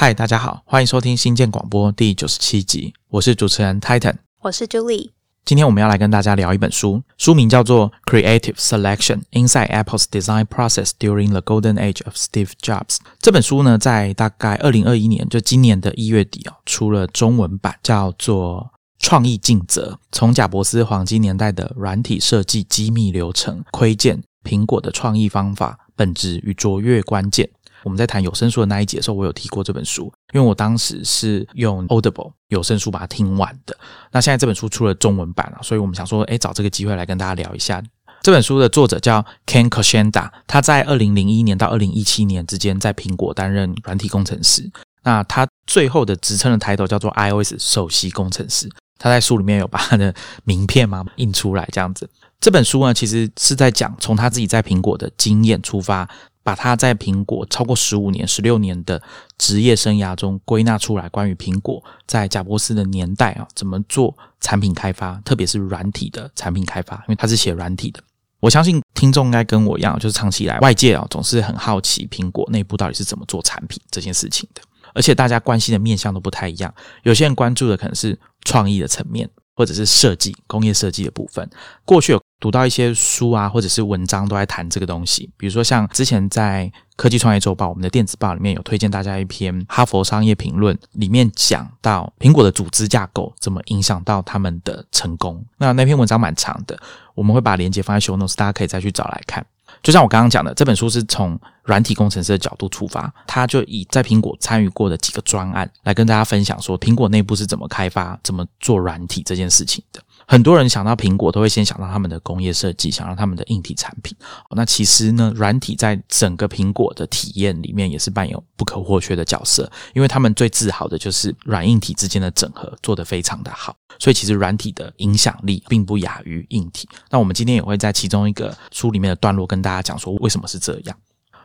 [0.00, 5.10] 嗨，大家好，欢迎收听新建广播第九十七集，我是主持人 Titan，我是 Julie。
[5.44, 12.86] 今天我们要来跟大家聊一本书，书名叫做《Creative Selection Inside Apple's Design Process During the Golden Age of Steve Jobs》。
[13.18, 18.70] 这本书呢，在大概二零二一年，就今年的一月底哦，出了中文版，叫做
[19.04, 27.44] 《创意尽责：从贾伯斯黄金年代的软体设计机密流程窥见苹果的创意方法本质与卓越关键》。
[27.84, 33.76] 我们在谈有声书的那一节的时候，我有提过这本书，因为我当时是用 Audible 有声书把它听完的。
[34.10, 37.82] 那现在这本书出了中文版了，所以我们想说，哎，找这个机会来跟大家聊一下。
[38.20, 44.68] 这本书的作者叫 Ken Koshenda，他在二零零一年到二零一七年之间在苹果担任软体工程师。
[45.04, 48.68] 那他最后的职称的抬头叫做 iOS 首席工程师。
[48.98, 52.10] 他在书里面有把他的名片嘛印出来，这样子。
[52.40, 56.08] 这本书呢，其实是在讲从他自己在苹果的经验出发。
[56.48, 59.02] 把他在苹果超过十五年、十六年的
[59.36, 68.00] 职业生涯中归纳出来，关于苹果在贾伯斯的年代啊，怎么做产品开发，特别是软体的产品开发，因为他是写软体的。
[68.40, 74.62] 我相信听众应该跟我一样，就是长期以来外界啊总是很好奇苹果内部到底是怎么做产品这件事情的，
[74.94, 76.74] 而且大家关心的面向都不太一样。
[77.02, 79.28] 有些人关注的可能是创意的层面。
[79.54, 81.50] 或者是设计、工业设计的部分，
[81.84, 85.28] 过去有读到一些书啊，或者是文章都在谈这个东西。
[85.36, 95.44] 比如说，像之前在科技创业周报，我们的电子报里面有推荐大家一篇《哈佛商业评论》，里面讲到苹果的组织架构怎么影响到他们的成功。
[95.56, 96.78] 那那篇文章蛮长的，
[97.14, 99.44] 我们会把链接放在 show notes，大家可以再去找来看。
[99.82, 110.00] 就像我刚刚讲的，这本书是从软体工程师的角度出发，他就以在苹果参与过的几个专案来跟大家分享，说苹果内部是怎么开发、怎么做软体这件事情的。
[110.30, 114.14] 很多人想到苹果，都会先想到他们的工业设计，想到他们的硬体产品。
[114.50, 123.74] 那其实呢，软体在整个苹果的体验里面也是扮演不可或缺的角色，因为他们最自豪的就是软硬体之间的整合做得非常的好。
[123.98, 126.86] 所以其实软体的影响力并不亚于硬体。
[127.08, 130.94] 那我们今天也会在其中一个书里面的段落跟大家讲说为什么是这样。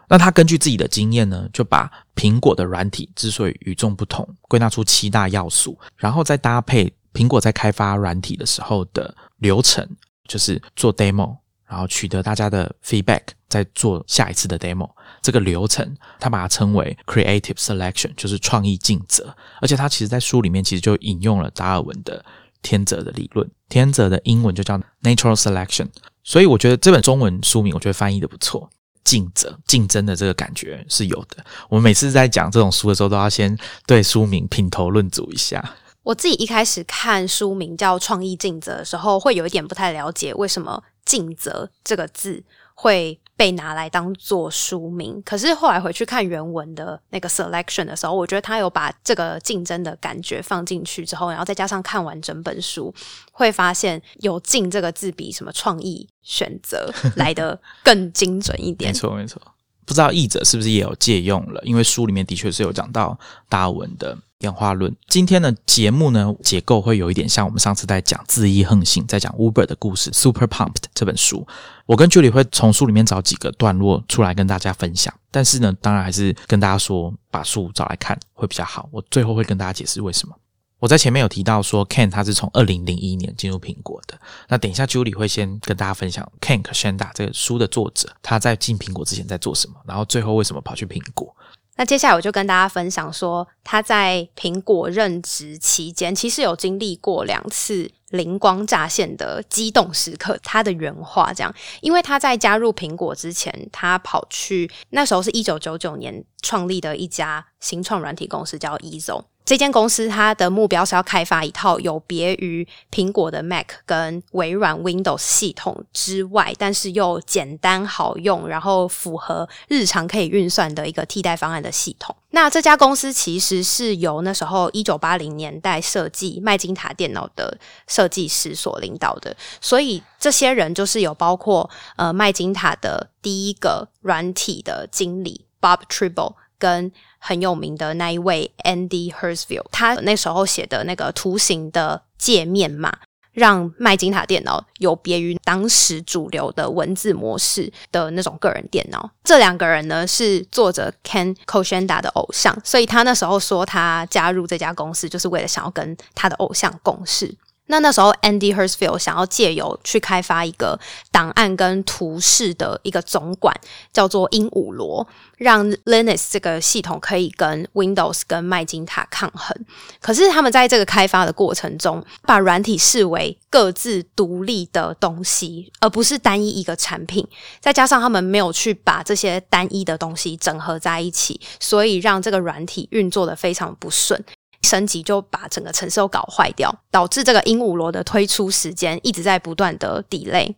[0.09, 6.93] 那他根据自己的经验呢，就把苹果的软体之所以与众不同，归纳出七大要素，然后再搭配。
[7.13, 9.87] 苹果在开发软体的时候的流程，
[10.27, 11.37] 就是做 demo，
[11.67, 14.89] 然后取得大家的 feedback，再做下一次的 demo。
[15.21, 19.33] 这个流程，他把它称为 creative selection，就是创意竞择。
[19.61, 22.23] 而且他其实在书里面其实就引用了达尔文的
[22.61, 25.87] 天择的理论，天择的英文就叫 natural selection。
[26.23, 28.69] 所以我觉得这本中文书名，我觉得翻译的不错，
[29.03, 31.43] 竞争竞争的这个感觉是有的。
[31.69, 35.73] 我们每次在讲这种书的时候，都要先对书名品头论足一下。
[36.03, 42.43] 我自己一开始看书名叫《创意尽责》的时候，会有一点不太了解为什么“尽责”这个字
[42.75, 45.21] 会被拿来当做书名。
[45.25, 52.93] 可是后来回去看原文的那个 selection 的时候，我觉得他有把这个竞争的感觉放进去之后，然后再加上看完整本书，
[53.31, 58.91] 会发现有“尽”这个字比什么创意选择 来的更精准一点。
[58.91, 59.41] 没错，没错。
[59.85, 61.61] 不知道译者是不是也有借用了？
[61.63, 63.17] 因为书里面的确是有讲到
[63.49, 64.95] 达尔文的演化论。
[65.07, 71.45] 今天的节目呢，结构会有一点像我们上次在讲恣意横行，在讲 Uber 的故事《Super Pumped》这本书。
[71.85, 75.13] 我跟 Julie 会从书里面找几个段落出来跟大家分享。
[75.31, 78.87] 但是呢，当然还是跟大家说，把书找来看会比较好。
[78.91, 80.35] 我最后会跟大家解释为什么。
[80.79, 84.19] 我在前面有提到说，Ken 他是从二零零一年进入苹果的。
[84.49, 91.33] 那等一下，Julie 会先跟大家分享 Ken k s h a n d a 这个书的作者，他在进苹果之前在做什么，然后最后为什么跑去苹果。
[91.75, 100.37] 那接下来我就跟大家分享说，他在苹果任职期间，其实有经历过两次灵光乍现的激动时刻。
[100.43, 109.23] 他的原话这样，因为他在加入苹果之前，他跑去那时候是一九九九年创立的一家新创软体公司，叫 Ezo。
[109.45, 122.15] 这间公司它的目标是要开发一套有别于苹果的 Mac 跟微软 Windows 系统之外，但是又简单好用，然后符合日常可以运算的一个替代方案的系统。
[122.29, 136.35] 那这家公司其实是由那时候一九八零年代设计麦金塔电脑的设计师所领导的，所以这些人就是有包括呃麦金塔的第一个软体的经理 Bob Tribble。
[136.59, 136.89] 跟
[137.25, 142.91] 很有名的那一位 Andy Hersfield，他那时候写的那个图形的界面嘛，
[143.31, 149.09] 让麦金塔电脑有别于当时主流的文字模式的那种个人电脑。
[149.23, 157.33] 这两个人呢是作者 Ken Koshenda 的偶像，所以他那时候说他加入这家公司就是为了想要跟他的偶像共事。
[157.67, 160.77] 那那时候，Andy Hertzfeld 想要借由去开发一个
[161.11, 163.55] 档案跟图示的一个总管，
[163.93, 165.07] 叫做鹦鹉螺，
[165.37, 169.57] 让 Linux 这个系统可以跟 Windows 跟麦金塔抗衡。
[170.01, 177.25] 可是他们在这个开发的过程中，把软体视为各自独立的东西，而不是单一一个产品。
[177.61, 184.21] 再加上他们没有去把这些单一的东西整合在一起，所以让这个软体运作的非常不顺。
[184.63, 190.53] 升级就把整个城市都搞坏掉，导致这个鹦鹉螺的推出时间一直在不断的 delay。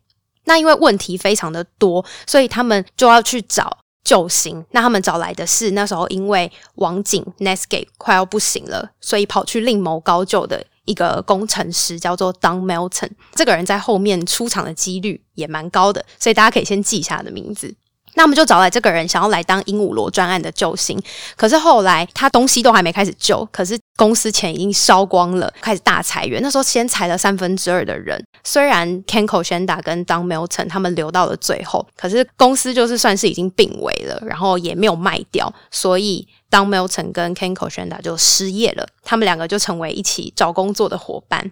[0.46, 4.64] 那因为问题非常的多，所以他们就要去找救星。
[4.72, 13.10] 那他们找来的是那时候因为网警 Netscape 快要不行了，所以跑去另谋高就的一个工程师，叫做 Don Melton。
[13.34, 17.76] 这个人在后面出场的几率也蛮高的，所以大家可以先记一下他的名字。
[18.16, 21.00] 那我们就找来这个人，想要来当鹦鹉螺专案的救星。
[21.36, 26.42] 可是后来他东西都还没开始救，可是公司钱已经烧光了，开始大裁员。
[26.42, 28.22] 那时候先裁了三分之二的人。
[28.44, 37.12] 虽然 Ken k o s h a n d a 跟 Don Milton 他们留到了最后，可是公司就是算是已经病危了，然后也没有卖掉，所以 Don Milton
[37.12, 38.88] 跟 Ken k o s h a n d a 就失业了。
[39.04, 41.52] 他们两个就成为一起找工作的伙伴。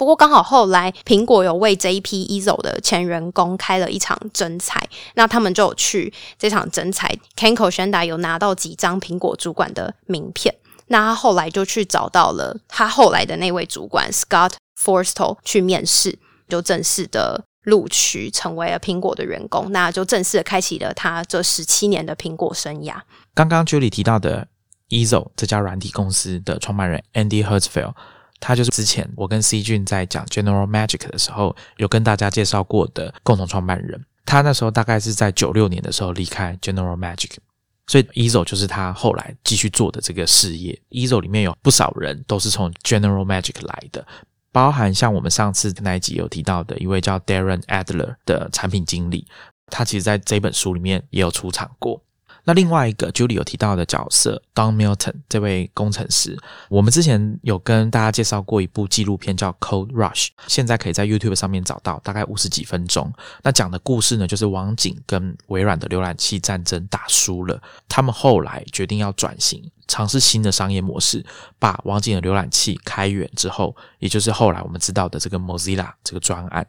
[0.00, 4.82] 不过刚好后来苹果有为这一批 Ezo 的前员工开了一场征才，
[5.12, 7.06] 那他们就去这场征才
[7.36, 10.54] k e n k o Shanda 有拿到几张苹果主管的名片，
[10.86, 14.52] 那他后来就去找到了他后来的那位主管 Scott
[14.82, 16.18] Forstall 去面试，
[16.48, 22.94] 就正式的录取成为了苹果的员工，那就正式的开启了他这十七年的苹果生涯。
[23.34, 24.48] 刚刚 Julie 提到的
[24.88, 27.92] Ezo 这家软体公司的创办人 Andy Hertzfeld。
[28.40, 34.02] 他就是之前我跟 C 俊在讲 General Magic 的时候，有跟大家介绍过的共同创办人。
[34.24, 37.32] 他那时候大概是在九六年的时候离开 General Magic，
[37.86, 40.80] 所以 Ezo 就是他后来继续做的这个事业。
[40.90, 44.06] Ezo 里面有不少人都是从 General Magic 来的，
[44.52, 49.26] 包含像我们上次那一集有提到的一位叫 Darren Adler 的产品经理，
[49.66, 52.00] 他其实在这本书里面也有出场过。
[52.44, 56.38] 那另外一个 Julie 有提到的角色 Don Milton 这位工程师，
[56.68, 63.12] 我们之前有跟大家介绍过一部纪录片叫 Cold Rush，现在可以在 YouTube 上面找到，大概五十几分钟。
[63.42, 71.24] 那讲的故事呢，就是网景跟微软的浏览器战争打输了，他们后来决定要转型，尝试新的商业模式，
[71.58, 76.66] 把网景的浏览器开源之后，也就是后来我们知道的这个 Mozilla 这个专案。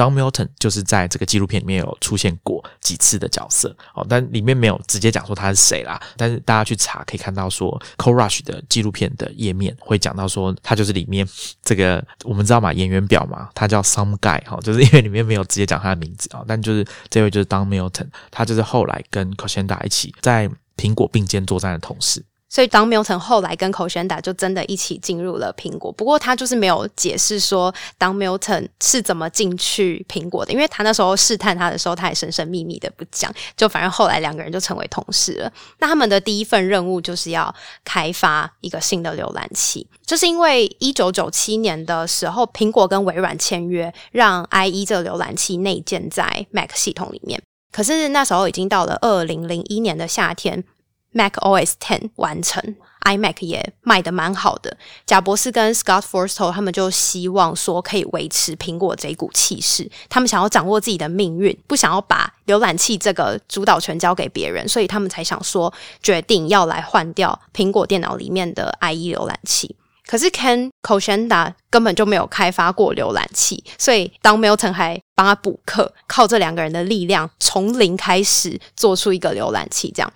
[0.00, 6.00] Don Milton 就是在这个纪录片里面有出现过几次的角色哦，但里面没有直接讲说他是谁啦。
[6.16, 11.28] 但是大家去查可以看到说，Co Rush 的纪录片的页面会讲到说他就是里面
[11.62, 16.42] 这个我们知道嘛演员表嘛，他叫 Some Guy 哈，就是因为里面没有直接讲他的名字啊。
[16.48, 20.48] 但就是这位就是 Don Milton，他就是后来跟 c o s h a n d a 一起在
[20.78, 22.24] 苹果并肩作战的同事。
[22.50, 25.92] 所以当 Milton 后来跟 c o s h a n d a 就真的一起进入了苹果。
[25.92, 33.32] 不过，他就是没有解释说当 Milton 是怎么进去苹果的，因为他那时候试探他的时候，他也神神秘秘的不讲。
[33.56, 35.52] 就反正后来两个人就成为同事了。
[35.78, 37.54] 那他们的第一份任务就是要
[37.84, 47.40] 开发一个新的浏览器，就是因为一九九七年的时候，苹果跟微软签约，让 IE 这个浏览器内建在 Mac 系统里面。
[47.70, 50.64] 可是那时候已经到了二零零一年的夏天。
[51.12, 54.76] Mac OS Ten 完成，iMac 也卖的蛮好的。
[55.06, 69.74] 贾博士跟 Scott Forstall 他们就希望说可以维持苹果这股气势，他们想要掌握自己的命运，不想要把浏览器这个主导权交给别人，所以他们才想说决定要来换掉苹果电脑里面的 IE 浏览器。
[70.06, 80.12] 可是 Ken Koshenda 根本就没有开发过浏览器，所以当 Milton 还帮他补课，靠这两个人的力量从零开始做出一个浏览器，这样。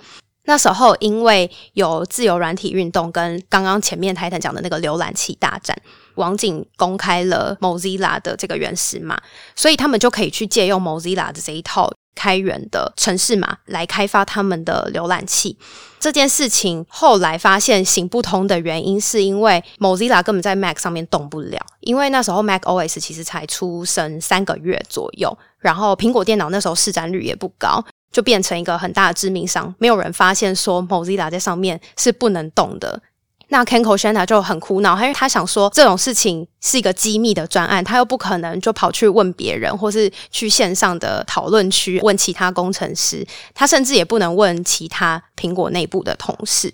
[0.46, 5.76] 那时候，因为有自由软体运动跟刚刚前面台坦讲的那个浏览器大战，
[6.16, 9.20] 网景公开了 Mozilla 的这个原始码，
[9.56, 15.56] 所以他们就可以去借用 Mozilla 的这一套开源的程式码来开发他们的浏览器。
[15.98, 27.82] 这件事情后来发现行不通的原因，是因为 Mozilla 根本在 Mac 上面动不了，因为那时候 Mac OS 其实才出生三个月左右，然后苹果电脑那时候市占率也不高。
[28.14, 33.02] 就变成一个很大的致命伤，没有人发现说 Mozilla 在上面是不能动的。
[33.48, 46.72] 那 Ken k o Shanta 就很苦恼，因为他想说这种事情是一个机密的专案，他又不可能就跑去问别人，或是去线上的讨论区问其他工程师，他甚至也不能问其他苹果内部的同事。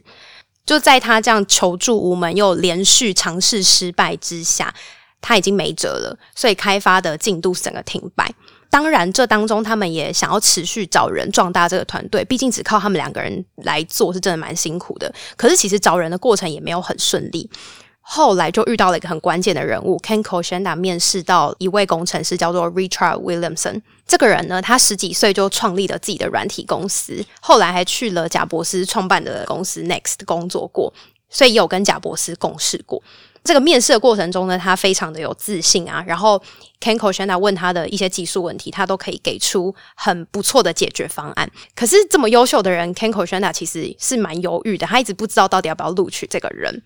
[0.66, 4.73] 就在他这样求助无门又连续尝试失败之下，
[5.23, 8.30] 他已经没辙了，所以开发的进度整个停摆。
[8.70, 15.12] 当然，这当中他们也想要持续找人壮大这个团队，毕竟只靠他们两个人来做是真的蛮辛苦的。
[15.36, 17.50] 可是其实找人的过程也没有很顺利。
[18.02, 23.82] 后来就遇到了一个很关键的人物，Ken k o s h a n d a 面试到一位工程师，叫做 Richard Williamson。
[24.06, 30.92] 这个人呢，他十几岁就创立了自己的软体公司，后来还去了贾博士创办的公司 Next 工作过，
[31.28, 33.00] 所以也有跟贾博士共事过。
[33.42, 36.04] 这个面试的过程中呢，他非常的有自信啊。
[36.06, 36.40] 然后
[36.80, 41.50] Ken k o s h a n d a 问他的一些技术问题，他都可以给出很不错的解决方案。
[41.75, 46.82] 可是这么优秀的人，Ken k o s h a n d a 其实是蛮犹豫的，他一直不知道到底要不要录取这个人。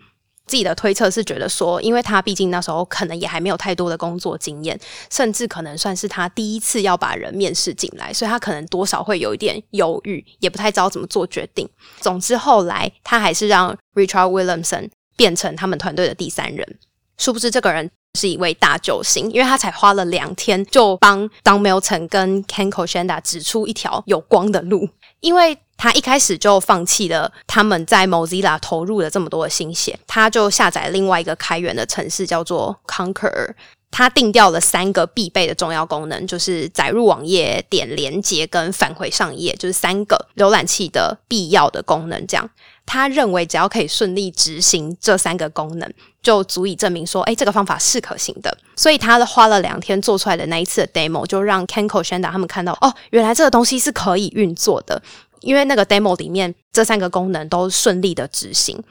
[0.46, 4.78] 自己的推测是觉得说，因为他毕竟那时候可能也还没有太多的工作经验，
[5.10, 11.66] 甚至可能算是他第一次要把人面试进来，所以他可能多少会有一点犹豫，也不太知道怎么做决定。
[11.98, 16.78] 总之后来他还是让 Richard Williamson 变成他们团队的第三人。
[17.16, 24.88] 殊不知这个人是一位大救星，因为他才花了两天就帮 Don Milton 跟 Ken k o s h a n d a 指出一条有光的路，
[25.20, 25.58] 因为。
[25.76, 33.52] 他一开始就放弃了他们在 Mozilla 投入了这么多的心血，他就下载另外一个开源的城市叫做 Conqueror。
[33.90, 42.24] 他定掉了三个必备的重要功能，就是载入网页、点连接跟返回上页，就是三个浏览器的必要的功能。
[42.28, 42.48] 这样，
[42.86, 45.90] 他认为只要可以顺利执行这三个功能，
[46.22, 48.56] 就足以证明说，哎，这个方法是可行的。
[48.76, 55.02] 所以，他花了两天做出来的那一次的 demo，就让 Ken k o s h a n d a 他们看到，哦，原来这个东西是可以运作的。
[55.40, 58.82] 因为那个 demo 里面这三个功能都顺利的执行，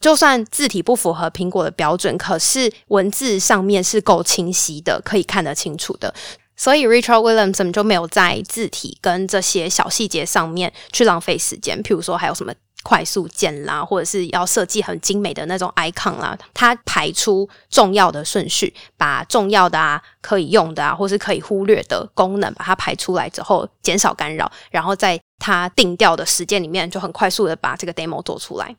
[0.00, 6.14] 就算字体不符合苹果的标准，可是文字上面是够清晰的，可以看得清楚的。
[6.56, 11.82] 所以 Richard Williamson 就没有在字体跟这些小细节上面去浪费时间。
[11.82, 12.52] 譬如说，还有什么？
[12.82, 28.74] 快速键啦，或者是要设计很精美的那种 icon 啦，它排出重要的顺序，把重要的啊、可以用的啊，或是可以忽略的功能，把它排出来之后，减少干扰，然后在它定调的时间里面，就很快速的把这个 demo 做出来。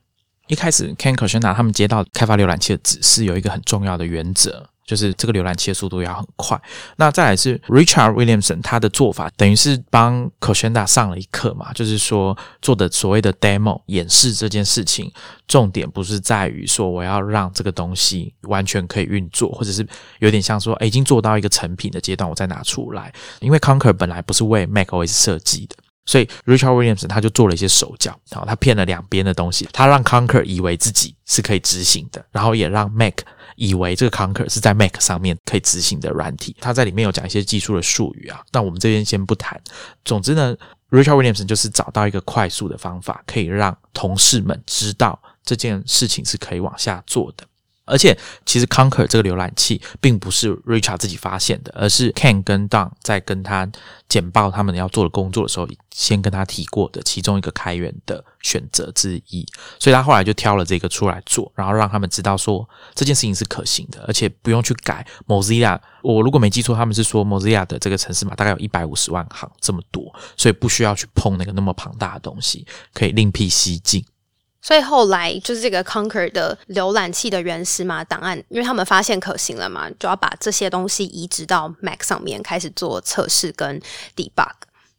[0.48, 4.71] 一开始，Ken k o s h a n a 他们接到开发浏览器的指示，有一个很重要的原则。
[4.86, 6.60] 就是这个浏览器的速度要很快。
[6.98, 15.12] 那再来是 Richard Williamson，他的做法等于是帮 c o s h a n d a 上了一课嘛，就是说做的所谓的 demo 演示这件事情，
[15.48, 19.88] 重点不是在于说我要让这个东西完全可以运作，或者是
[20.20, 23.14] 有点像说已经做到一个成品的阶段，我再拿出来。
[23.40, 33.20] 因为 Conquer 本来不是为 Mac OS 设计的，所以 Richard Williamson 他就做了一些手脚，好，他骗了两边的东西，他让 Conquer 以为自己是可以执行的，然后也让 Mac。
[33.62, 39.62] 以为这个 Conquer 是在 Mac 上面可以执行的软体，它在里面有讲一些技术的术语啊，那我们这边先不谈。
[40.04, 40.58] 总之呢
[40.90, 47.46] ，Richard Williamson 就是找到一个快速的方法，可以让同事们知道这件事情是可以往下做的。
[47.92, 53.70] 而且，其实 Conquer 这个浏览器并不是 Richard 自己发现的，而是 Ken 跟 Don 在跟他
[54.08, 59.46] 简报他们要做的工作的时候，先跟他提过的其中一个开源的选择之一。
[59.78, 65.78] 所以他后来就挑了这个出来做，然后让他们知道说这件事情是可行的，而且不用去改 Mozilla。
[66.02, 74.04] 我如果没记错，他们是说 Mozilla 的这个城市码大概有一百五十万行这么多，所以不需要去碰那个那么庞大的东西，可以另辟蹊径。
[74.62, 83.82] 所以后来就是这个 Conquer 的浏览器的原始码档案，因为他们发现可行了嘛，就要把这些东西移植到 Mac 上面，开始做测试跟
[84.16, 84.52] debug，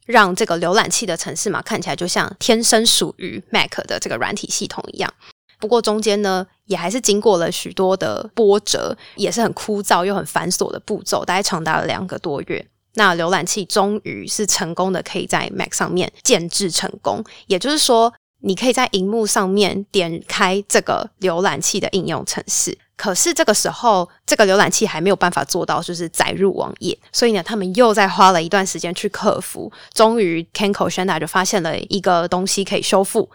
[0.05, 5.13] 让这个浏览器的城市码看起来就像天生属于 Mac 的这个软体系统一样。
[5.59, 12.67] 不过中间呢，也还是经过了许多的波折，也是很枯燥又很繁琐的步骤，大概长达了两个多月。
[12.95, 18.13] 那浏览器终于是成功的，可以在 Mac 上面建制成功，也就是说。
[18.45, 29.71] 你可以在荧幕上面点开这个浏览器的应用程式，可是这个时候这个浏览器还没有办法做到就是载入网页，所以呢，他们又在花了一段时间去克服。
[29.93, 33.29] 终于 k e n k o s h a n d a 就发现了一个东西可以修复，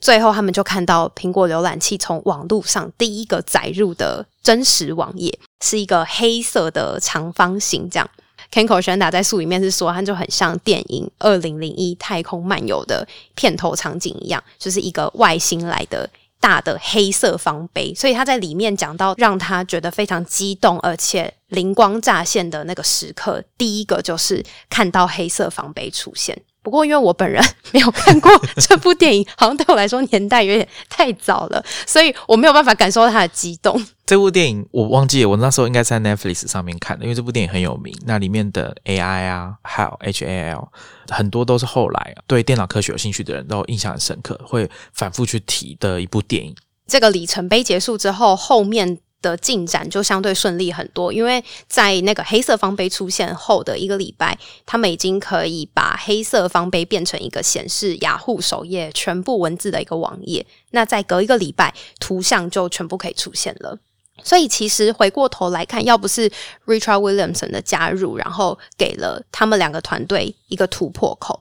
[0.00, 8.08] 最后他们就看到苹果浏览器从网路上第一个载入的真实网页是一个黑色的长方形，这样。
[8.52, 17.94] Ken k o s h a n d a 在书里面是说，他就很像电影《二零零一太空漫游》的片头场景一样，就是一个外星来的大的黑色方杯。
[17.94, 26.38] 所以他在里面讲到让他觉得非常激动而且灵光乍现的那个时刻，第一个就是看到黑色方杯出现。
[26.62, 27.42] 不过，因为我本人
[27.72, 33.84] 没有看过这部电影，好像对我来说年代有点太早了，所以我没有办法感受到它的激动。
[34.06, 37.92] 这部电影我忘记了，我那时候应该在 Netflix 上面看的，因为这部电影很有名。
[38.06, 40.68] 那里面的 AI 啊，还有 HAL，
[41.08, 46.54] 很多都是后来对电脑科学有兴趣的人都印象很深刻，会反复去提的一部电影。
[46.86, 48.98] 这个里程碑结束之后，后面。
[49.22, 54.36] 的进展就相对顺利很多，因为在那个黑色方杯出现后的一个礼拜，
[54.66, 60.44] 他们已经可以把黑色方杯变成一个显示雅虎首页全部文字的一个网页。
[60.72, 63.78] 那再隔一个礼拜，图像就全部可以出现了。
[64.22, 66.30] 所以其实回过头来看，要不是
[66.66, 71.40] Richard Williamson 的加入，然后给了他们两个团队一个突破口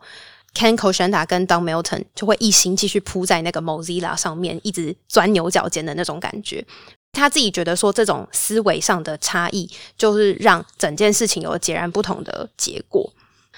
[0.56, 6.66] ，Ken k o s h a n d a 跟 Don Milton 就会一心继续扑在那个 Mozilla 上面，一直钻牛角尖的那种感觉。
[7.14, 13.12] 他自己觉得说，这种思维上的差异，就是让整件事情有截然不同的结果。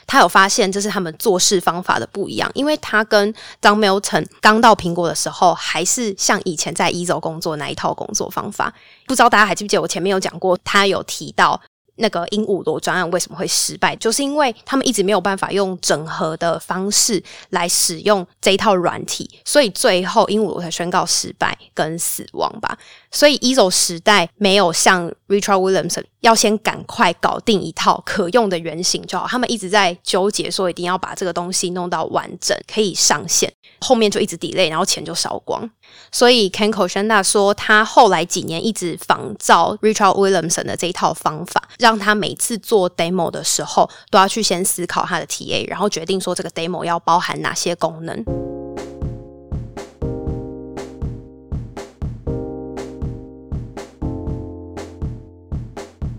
[0.06, 8.74] 他有发现，这是他们做事方法的不一样，因为他跟张 Milton 刚到苹果的时候，还是像以前在一周工作那一套工作方法。
[9.08, 11.62] 不知道大家还记不记得我前面有讲过，他有提到。
[11.96, 13.96] 那个鹦鹉螺专案为什么会失败？
[13.98, 22.78] 就是因为他们一直没有办法用整合的方式来使用这一套软体，所以最后鹦鹉螺才宣告失败跟死亡吧。
[23.12, 35.70] 所以 e z o 时代没有像 Richard Williamson 要先赶快搞定一套可用的原型就好，他们一直在纠结说一定要把这个东西弄到完整可以上线，后面就一直 delay，然后钱就烧光。
[36.12, 45.28] 所以 Ken k o s h a n d a 说，他后来几年一直仿照 Richard Williamson 的这一套方法，让他每次做 demo 的时候都要去先思考他的
[45.28, 48.24] TA，然后决定说这个 demo 要包含哪些功能。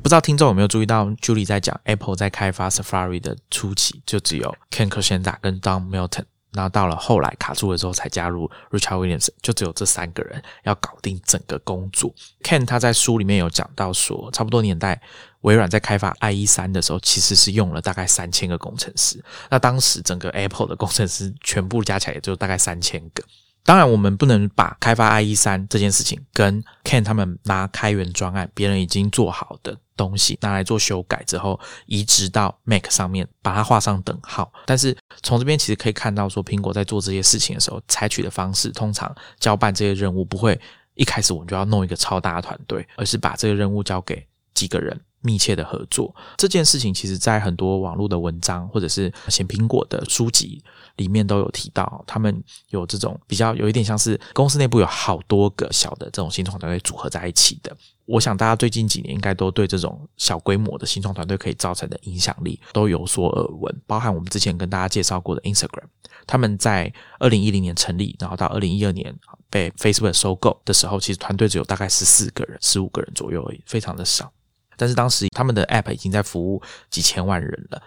[0.02, 5.38] 不知道听众有没有注意到，Julie 在讲 Apple 在开发 Safari 的初期，就只有 Ken k o s h a n d a
[5.40, 6.33] 跟 Don Milton。
[6.54, 12.14] 那到了后来卡住了之后，才加入 Richard Williams，就只有这三个人要搞定整个工作。
[12.42, 15.00] Ken 他在书里面有讲到说，差不多年代
[15.40, 19.22] 微软在开发 IE 三的时候，其实是用了大概三千个工程师。
[19.50, 23.24] 那当时整个 Apple 的工程师全部加起来也就大概三千个。
[23.66, 34.52] 当然，我们不能把开发 IE 三这件事情跟 Ken 他们拿开源专案，别人已经做好的东西拿来做修改之后，移植到 Mac 上面，把它画上等号。
[34.66, 40.60] 但是从这边其实可以看到，说苹果在做这些事情的时候，采取的方式，通常交办这些任务不会
[40.94, 45.00] 一开始我们就要弄一个超大的团队，而是把这个任务交给几个人。
[45.26, 50.62] 密切的合作这件事情，其实在很多网络的文章或者是写苹果的书籍
[50.96, 52.04] 里面都有提到。
[52.06, 57.76] 他们有这种比较有一点像是公司内部有好多个小的这种新创团队组合在一起的。
[58.06, 63.82] 我想大家最近几年应该都对这种小规模的新创团队可以造成的影响力都有所耳闻。
[63.86, 65.86] 包含我们之前跟大家介绍过的 Instagram，
[66.26, 69.14] 他们在二零一零年成立，然后到二零一二年
[69.48, 74.30] 被 Facebook 收购的时候，其实团队只有大概十四个人、十五个人左右而已，非常的少。
[74.76, 77.82] 但是当时他们的 App 已经在服务几千万人了。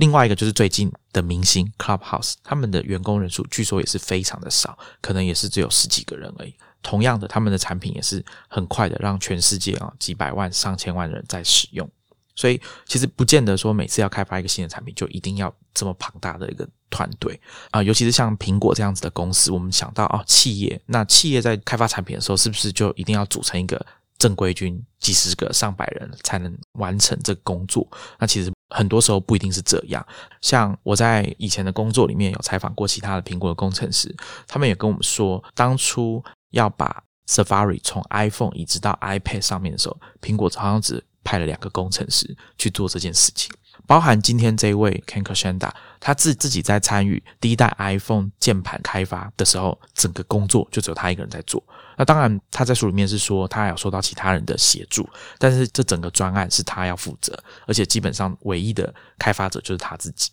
[0.00, 6.54] 另外一个就是最近的明星 Clubhouse，他们的员工人数据说也是非常的少，可能也是只有十几个人而已。
[6.82, 11.86] 同样的，他们的产品也是很快的让全世界啊几百万、上千万人在使用。
[12.34, 17.38] 所以其实不见得说每次要开发一个新的产品就一定要这么庞大的一个团队
[17.70, 23.84] 啊，尤其是像苹果这样子的公司，我们想到哦企业，那企业在开发产品的时候，是不是就一定要组成一个？
[24.20, 30.06] 正规军几十个、上百人才能完成这个工作，那其实很多时候不一定是这样。
[30.42, 34.14] 像我在以前的工作里面有采访过其他的苹果的工程师，
[34.46, 43.50] 他们也跟我们说，当初要把 Safari 从 iPhone 移植到 iPad 上面的时候，苹果好像只派了两个工程师去做这件事情。
[43.90, 51.60] 包含今天这位 Ken k r s h a n d a 他自自己在参与第一代 iPhone 键盘开发的时候，整个工作就只有他一个人在做。
[51.96, 60.30] 那当然，他在书里面是说他有受到其他人的协助，但是这整个专案是他要负责，而且基本上唯一的开发者就是他自己。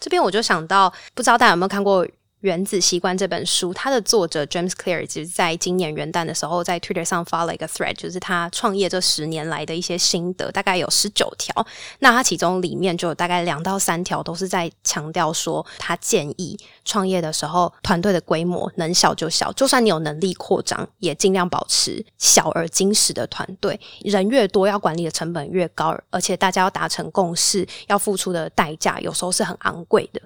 [0.00, 2.06] 这边我就想到，不知道大家有没有看过。
[2.44, 11.66] 《原子习惯》这本书，它的作者 James Clear 就是在今年元旦的时候，在 Twitter 上发了一个 thread，就是他创业这十年来的一些心得，大概有十九条。
[12.00, 16.54] 那他其中里面就有大概两到三条都是在强调说，他建议
[16.84, 23.80] 创业的时候，团队的规模能小就小，就算你有能力扩张，也尽量保持小而精实的团队。
[24.02, 30.20] 人越多，要管理的成本越高，而且大家要达成共识，要付出的代价有时候是很昂贵的。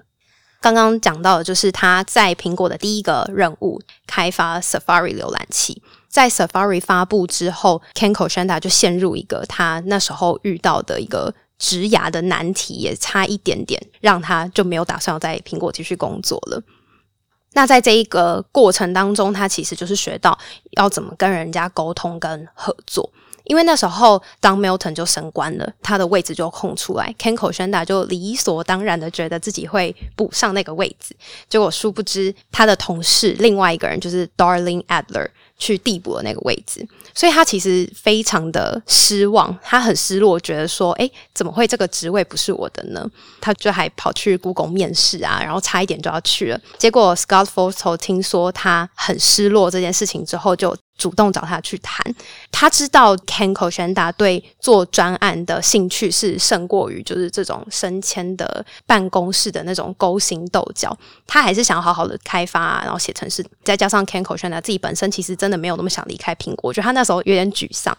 [0.61, 5.81] 刚刚讲到的就是他在苹果的第一个任务，开发 Safari 浏览器。
[6.09, 16.61] 在 Safari 发布之后，Ken k o s h a n d a 就陷入一个他那时候遇到的一个职涯的难题，也差一点点让他就没有打算在苹果继续工作了。
[17.53, 20.37] 那在这一个过程当中，他其实就是学到
[20.71, 23.09] 要怎么跟人家沟通跟合作。
[23.49, 31.15] 因为那时候，当 Milton 就升官了，他的位置就空出来，Ken k o s h a n d a 就理所当然的觉得自己会补上那个位置。
[31.49, 43.03] 结果殊不知，他的同事另外一个人就是 Darling Adler，去递补了那个位置，所以他其实非常的失望，他很失落，觉得说，哎，怎么会这个职位不是我的呢？
[43.41, 50.77] 他就还跑去 Google 面试啊，然后差一点就要去了，结果 Scott Forstall 听说他很失落这件事情之后，就。
[50.99, 51.97] 主动找他去谈，
[52.51, 63.43] 他知道 Ken k o s h a n d a 对做专案的兴趣是胜过于就是这种升迁的办公室的那种勾心斗角，他还是想要好好的开发，然后写程式。
[63.63, 67.97] 再加上 Ken k o s h a n d a 自己本身其实真的没有那么想离开苹果，我觉得他那时候有点沮丧。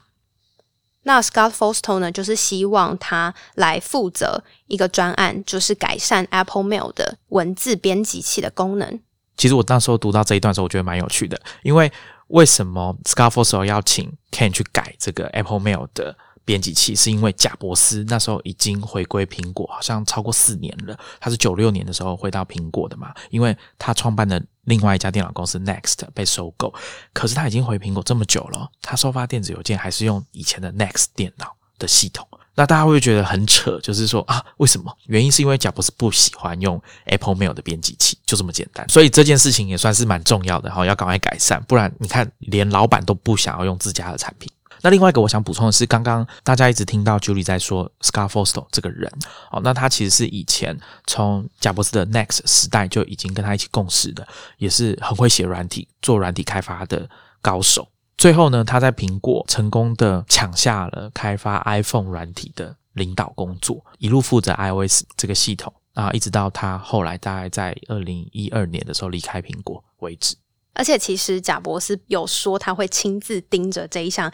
[1.05, 9.01] 那 Scott Forstall 呢，就是希望他来负责一个专案，就是改善 Apple Mail 的文字编辑器的功能。
[9.39, 11.91] 其实我那时候读到这一段时候，我觉得蛮有趣的，因为。
[12.31, 16.95] 为什么 Scott Forstall 要请 Ken 去改这个 Apple Mail 的编辑器？
[16.95, 20.99] 是因为贾伯斯那时候已经回归苹果，好像超过四年了。
[21.21, 23.12] 他是九六年的时候回到苹果的嘛？
[23.31, 26.73] 因为他创办的另外一家电脑公司 Next 被收购，
[27.12, 32.27] 可是他已经回苹果这么久了，他收发电子邮件还是用以前的 Next 电脑的系统。
[32.61, 34.94] 那大家会觉得很扯，就是说啊，为什么？
[35.07, 38.87] 原因是因为贾博士不喜欢用 Apple Mail 的编辑器，就这么简单。
[38.87, 44.53] 所以这件事情也算是蛮重要的哈，要赶快改善，不然你看，连老板都不想要用自家的产品。
[44.83, 49.11] 那另外一个我想补充的是，刚刚大家一直听到 Julie 在说 Scott Forstall 这个人
[49.51, 57.09] 哦，那他其实是以前从贾博士的 Next 时代就已经跟他一起共事的，也是很会写软体、做软体开发的
[57.40, 57.88] 高手。
[58.21, 70.37] 最后呢，他在苹果成功的抢下了开发 iPhone 软体的领导工作，一路负责 iOS 这个系统啊，一直到他后来大概在二零一二年的时候离开苹果为止。
[70.75, 74.31] 而且，其实贾博士有说他会亲自盯着这一项。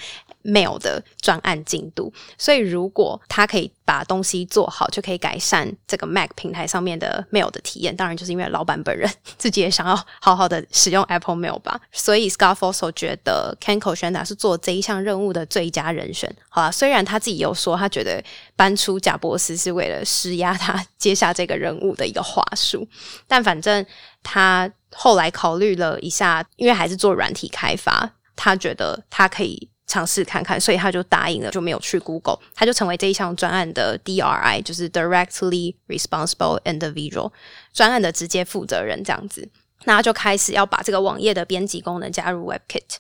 [0.47, 7.95] Mail 的专案进度，所以如果他可以把东西做好，就可以改善这个 Mac 平台上面的 mail 的体验。
[7.95, 11.81] 当然，就是因为老板本人自己也想要好好的使用 Apple Mail 吧。
[11.93, 16.35] 所以 Scott Forstall 觉得 Ken k o s h a n d a 是做这一项任务的最佳人选。
[16.49, 18.23] 好了，虽然他自己有说他觉得
[18.55, 22.87] 搬出贾博斯是为了施压他接下这个任务的一个话术，
[23.27, 23.85] 但反正
[24.23, 29.69] 他后来考虑了一下，因为还是做软体开发，他觉得他可以。
[29.87, 37.31] 尝试看看，所以他就答应了，就没有去 Google，他就成为这一项专案的 DRI，就是 Directly Responsible Individual
[37.73, 39.49] 专案的直接负责人，这样子，
[39.85, 42.97] 那他就开始要把这个网页的编辑功能加入 WebKit。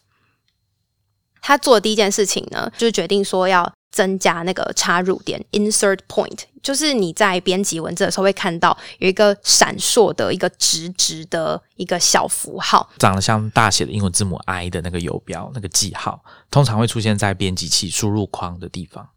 [1.40, 3.72] 他做的第一件事情呢，就是决定说要。
[3.96, 19.08] 增加那个插入点 （insert point），就是你在编辑文字的时候会看到有一个闪烁的一个直直的一个小符号，长得像大写的英文字母 I 的那个游标，那个记号通常会出现在编辑器输入框的地方。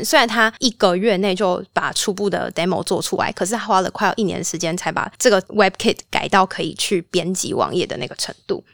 [0.00, 8.64] 虽然他一个月内就把初步的 demo 做出来，可是他花了快要一年时间才把这个 WebKit 改到可以去编辑网页的那个程度。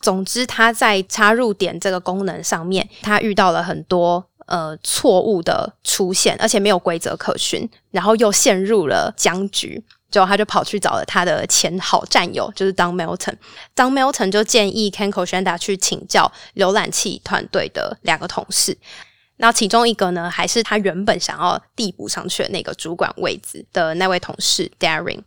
[0.00, 4.29] 总之，他在插入点这个功能上面，他遇到了很多。
[4.50, 9.82] 呃，错误的出现，而且没有规则可循，然后又陷入了僵局。
[10.10, 13.36] 最后，他就跑去找了他的前好战友，就是 Don Milton，。
[13.76, 18.76] Don Milton 就建议 Ken k o s h a n d a 去请教浏览器团队的两个同事。
[19.36, 25.20] 那其中一个呢，还是他原本想要递补上去的那个主管位置的那位同事 Daring。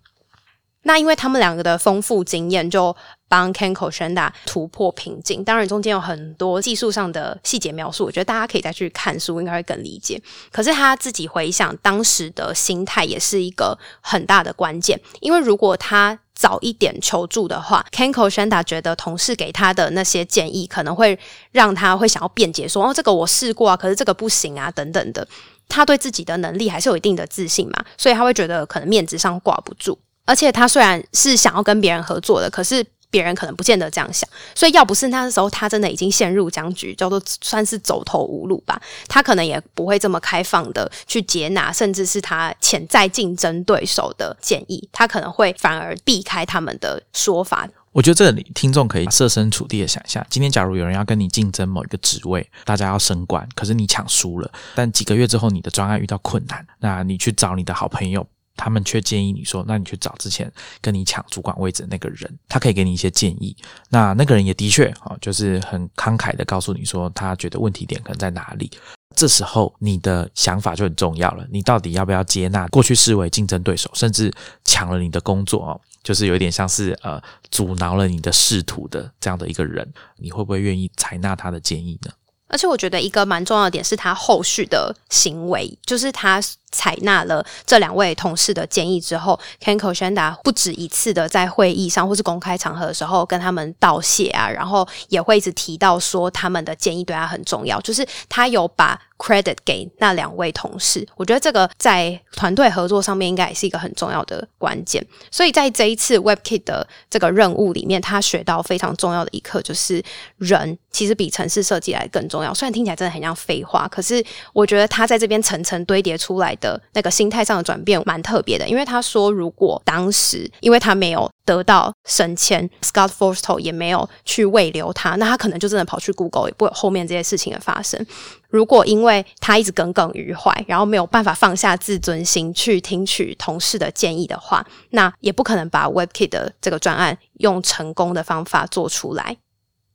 [0.83, 2.95] 那因为他们两个的丰富经验，就
[3.27, 5.43] 帮 Ken k o s h a n d a 突破瓶颈。
[5.43, 10.21] 当然，中间有很多技术上的细节描述，我觉得大家可以再去看书，应该会更理解。
[10.51, 14.99] 可是他自己回想当时的心态，也是一个很大的关键。
[15.21, 21.17] 因为如果他早一点求助的话，Ken k o s h a n d a 觉得同事给他的那些建议，可能会
[21.51, 25.25] 让他会想要辩解说：“哦，这个我试过啊，可是这个不行啊，等等的。”
[25.69, 29.97] 他对自己的能力还是有一定的自信嘛，所以他会觉得可能面子上挂不住。
[30.25, 34.27] 而且他虽然是想要跟别人合作的，可是别人可能不见得这样想。
[34.55, 47.67] 所以要不是那时候他真的已经陷入僵局，叫做算是走投无路吧，他可能也不会这么开放的去接纳，甚至是他潜在竞争对手的建议，他可能会反而避开他们的说法。
[47.91, 58.25] 我觉得这里听众可以设身处地的想象，今天假如有人要跟你竞争某一个职位，大家要升官，可是你抢输了，但几个月之后你的专案遇到困难，那你去找你的好朋友。
[58.55, 63.55] 他们却建议你说：“那你去找之前跟你抢主管位置的那个人，他可以给你一些建议。
[63.89, 68.69] 那那个人也的确啊，就是很慷慨的告诉你说，他觉得问题点可能在哪里。
[69.15, 74.31] 这时候你的想法就很重要了，你到底要不要接纳过去视为竞争对手，甚至
[74.65, 79.87] 抢了你的工作哦，就是有点像是呃阻挠了你的仕途的这样的一个人，
[80.17, 82.11] 你会不会愿意采纳他的建议呢？”
[82.47, 86.39] 而且我觉得一个蛮重要的点是他后续的行为，就是他
[86.73, 98.99] 采纳了这两位同事的建议之后，Kenko Shanda 不止一次的在会议上或是公开场合的时候跟他们道谢啊，然后也会一直提到说他们的建议对他很重要，就是他有把。
[99.15, 105.01] credit 给那两位同事，我觉得这个在团队合作上面应该也是一个很重要的关键。
[105.31, 110.03] 所以在这一次 WebKit 的这个任务里面，他学到非常重要的一课，就是
[110.39, 112.53] 人其实比城市设计来更重要。
[112.53, 118.65] 虽然听起来真的很像废话，可是我觉得他在这边层层堆叠出来的那个心态上的转变蛮特别的。
[118.67, 128.03] 因为他说，如果当时因为他没有得到升迁，Scott Forstall 也没有去慰留他，那他可能就真的跑去 Google，也不会有后面这些事情的发生。
[128.47, 139.35] 如果因为他一直耿耿于怀，然后没有办法放下自尊心去听取同事的建议的话，那也不可能把 WebKit 的这个专案用成功的方法做出来。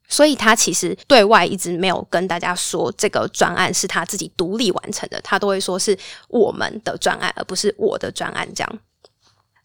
[0.09, 5.97] 所以他其实对外一直没有跟大家说这个专案是他自己独立完成的，他都会说是
[6.29, 8.79] 我们的专案，而不是我的专案这样。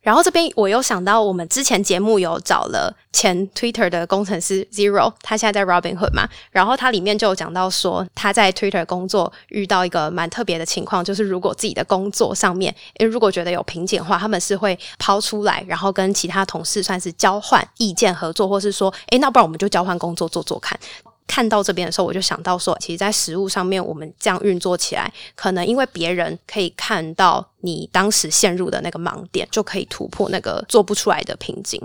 [0.04, 20.78] 然后这边我又想到，我们之前节目有找了前 Twitter 的工程师 Zero，他现在在 Robinhood 嘛，然后他里面就有讲到说，他在 Twitter 工作遇到一个蛮特别的情况，就是如果自己的工作上面，诶如果觉得有瓶颈的话，他们是会抛出来，然后跟其他同事算是交换意见合作，或是说，诶那不然我们就交换工作做做看。
[21.27, 31.81] 看到这边的时候，我就想到说，其实，在实物上面，我们这样运作起来，可能因为别人可以看到你当时陷入的那个盲点，就可以突破那个做不出来的瓶颈。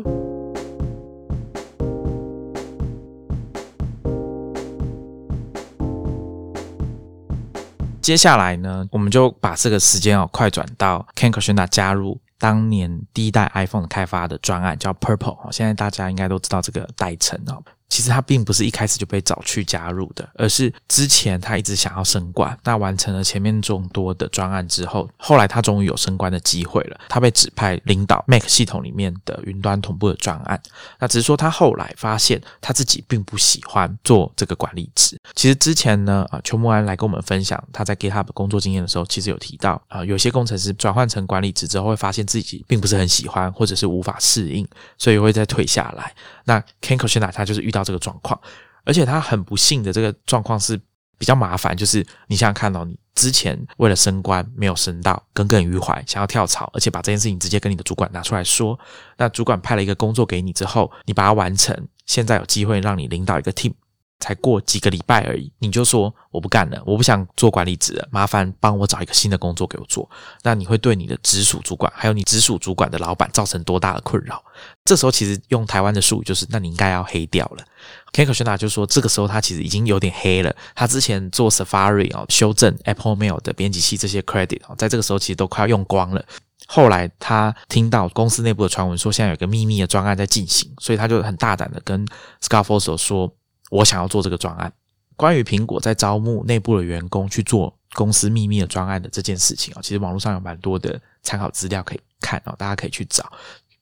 [8.01, 15.53] 接下来呢，我们就把这个时间哦快转到 Ken k o s h n a 加入当年第一代 iPhone 开发的专案，叫 Purple。
[15.53, 17.62] 现在大家应该都知道这个代称哦。
[17.88, 22.57] 其实他并不是一开始就被找去加入的，而是之前他一直想要升官。
[22.62, 27.01] 那完成了前面众多的专案之后，后来他终于有升官的机会了。
[27.09, 30.61] 他被指派领导 Mac 系统里面的云端同步的专案。
[30.98, 35.18] 那只是说他后来发现他自己并不喜欢做这个管理职。
[35.35, 46.14] 其实之前呢，啊，邱木安来跟我们分享他在 GitHub 工作经验的时候，其实有提到啊，有些工程师转换成管理职之后，会发现自己并不是很喜欢，或者是无法适应，所以会再退下来。
[46.44, 48.38] 那 Ken k o s h n a 他就是遇到到这个状况，
[48.85, 50.79] 而且他很不幸的这个状况是
[51.17, 58.79] 比较麻烦，就是你想想看到你之前为了升官没有升到，耿耿于怀，想要跳槽，而且把这件事情直接跟你的主管拿出来说，
[59.17, 63.73] 那主管派了一个工作给你之后，你把它完成，现在有机会让你领导一个 team。
[64.21, 70.09] 才过几个礼拜而已，你就说我不干了，我不想做管理职了，麻烦帮我找一个新的工作给我做。
[70.43, 74.43] 那你会对你的直属主管，还有你直属主管的老板造成多大的困扰？
[74.85, 77.65] 这时候其实用台湾的术语就是，那你应该要黑掉了。
[78.13, 80.55] Ken k o s h n a 就说，这个时候他其实已经有点黑了。
[80.75, 86.25] 他之前做 Safari 哦，修正 Apple Mail 的编辑器这些 credit 哦，在这个时候其实都快要用光了。
[86.67, 92.05] 后来他听到公司内部的传闻说，现在有个秘密的专案在进行，所以他就很大胆的跟
[92.43, 93.33] Scarfoso 说。
[93.71, 94.73] 我想要做这个专案，
[95.17, 103.31] 关于苹果在招募内部的员工去做公司秘密的专案的这件事情啊，其实网络上有蛮多的参考资料可以看哦，大家可以去找。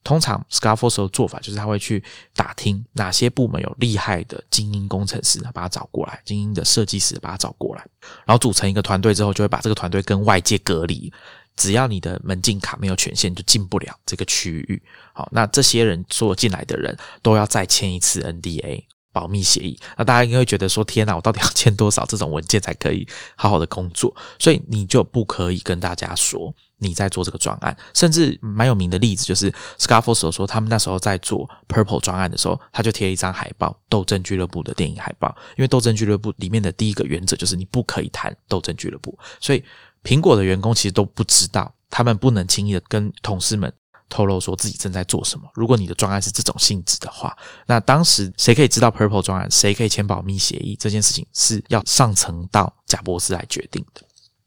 [0.03, 2.01] 通常 Scarfoso 的做法就是他会去
[2.33, 7.85] 打听哪些部门有厉害的精英工程师，把他找过来，精英的设计师把他找过来，
[8.25, 11.12] 然后组成一个团队之后，就会把这个团队跟外界隔离。
[11.57, 14.81] 只要你的门禁卡没有权限，就进不了这个区域。
[15.12, 18.85] 好，那这些人所有进来的人都要再签一次 NDA。
[19.16, 24.14] 保密协议，那大家应该会觉得说：天哪，我到底要签多少这种文件才可以好好的工作？
[24.38, 27.74] 所以你就不可以跟大家说你在做这个专案。
[27.94, 35.35] 甚至蛮有名的例子就是 Scarfoso 说，他们那时候在做 Purple 专案的时候，他就贴了一张海报，《斗争俱乐部》的电影海报。
[35.57, 39.64] 因为《斗争俱乐部》里面的第一个原则就是你不可以谈《斗争俱乐部》，所以
[40.05, 43.72] 苹果的员工其实都不知道，他们不能轻易的跟同事们。
[44.08, 45.48] 透露说自己正在做什么。
[45.54, 49.50] 如果你的专案是这种性质的话，那当时谁可以知道 Purple 专案？
[49.50, 50.76] 谁可以签保密协议？
[50.78, 54.02] 这件事情是要上层到贾博士来决定的。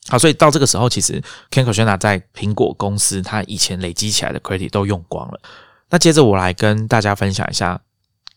[0.08, 5.40] 好，所以到这个时候，其实 Ken k o s h n a 在苹果公司他以前累积起来的 credit 都用光了。
[5.90, 7.82] 那接着我来跟大家分享一下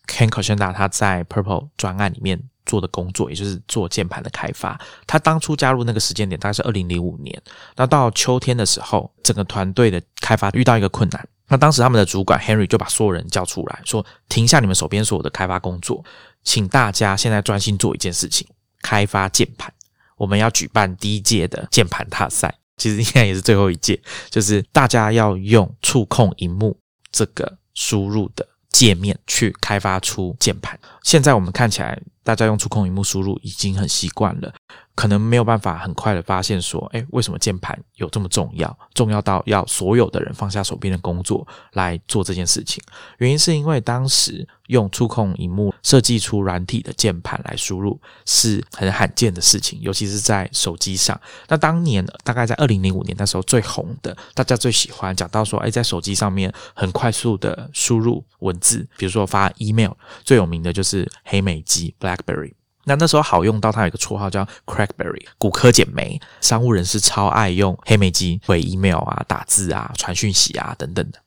[0.07, 2.43] Ken k o s h n a 他在 Purple 专案里面。
[2.67, 4.81] 做的工作，也就是做键盘的开发。
[5.07, 7.43] 他当初加入那个时间点大概是二零零五年。
[7.77, 11.29] 那到秋天的时候，整个团队的开发遇到一个困难。
[11.49, 16.03] 那当时他们的主管 Henry 就把所有人叫出来说：“停下你们手边所有的开发工作，
[16.45, 18.47] 请大家现在专心做一件事情——
[18.81, 19.73] 开发键盘。
[20.17, 26.79] 我们要举办第一届的键盘大赛，其实应该也是最后一届，就是大家要用触控荧幕
[27.11, 34.53] 这个输入的。”界面去开发出键盘，现在我们看起来大家用触控荧幕输入已经很习惯了。
[34.95, 38.79] 可能没有办法很快的发现说，哎，为什么键盘有这么重要？
[38.93, 42.83] 重要到要所有的人放下手边的工作来做这件事情？
[43.17, 51.19] 原因是因为当时用触控荧幕设计出软体的键盘来输入是很罕见的事情，尤其是在手机上。
[51.49, 62.55] 那当年大概在二零零五年那时候最红的，大家最喜欢讲到说，哎，在手机上面很快速的输入文字，比如说发 email，最有名的就是黑莓机 BlackBerry。
[62.85, 71.19] 那那时候好用到它有一个绰号叫 Crackberry，骨科碱梅，商务人士超爱用黑莓机回 email 啊、打字啊、传讯息啊等等的。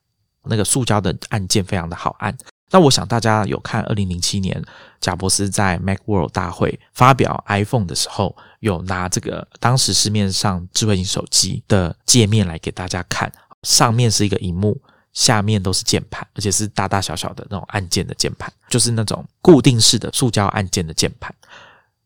[0.44, 2.38] 那个塑胶的按键非常的好按。
[2.72, 4.62] 那我想大家有看二零零七年
[5.00, 13.32] 贾伯斯在 MacWorld 大会发表 iPhone 的时候，有拿这个当时市面上智慧型手机的界面来给大家看，
[13.64, 14.82] 上面是一个荧幕。
[15.16, 21.34] 下面都是键盘，而且是大大小小的那种按键的键盘，就是那种固定式的塑胶按键的键盘。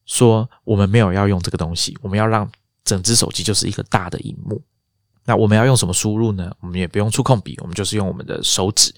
[0.06, 2.50] 说我们没有要用这个东西，我们要让
[2.86, 4.62] 整只手机就是一个大的荧幕。
[5.26, 6.52] 那我们要用什么输入呢？
[6.62, 8.93] 我们也不用触控笔，我们就是用我们的手指。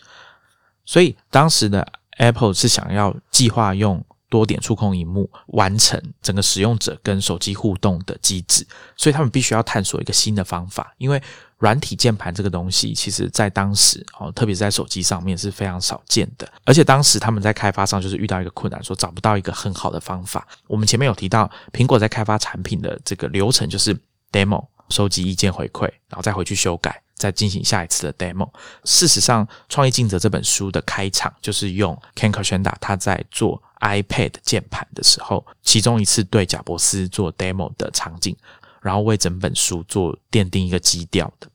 [0.86, 1.86] 所以当时的
[2.17, 8.65] Apple 是想要计划用多点触控荧幕完成整个使用者跟手机互动的机制，
[8.98, 11.22] 所以他们必须要探索一个新的方法，因为。
[11.62, 16.52] 软体键盘这个东西，其实在当时哦，特别是在手机上面是非常少见的。
[16.65, 20.48] 而且当时他们在开发上就是遇到一个困难，说找不到一个很好的方法。
[20.65, 23.96] 我们前面有提到，苹果在开发产品的这个流程就是
[24.32, 28.49] demo 收集意见回馈，然后再回去修改，再进行下一次的 demo。
[28.84, 38.36] 事实上，《创意尽责》这本书的开场就是用 Ken Kershenda 他在做 iPad 键盘的时候，其中一次对贾伯斯做 demo 的场景。
[38.82, 41.47] 然后为整本书做奠定一个基调的，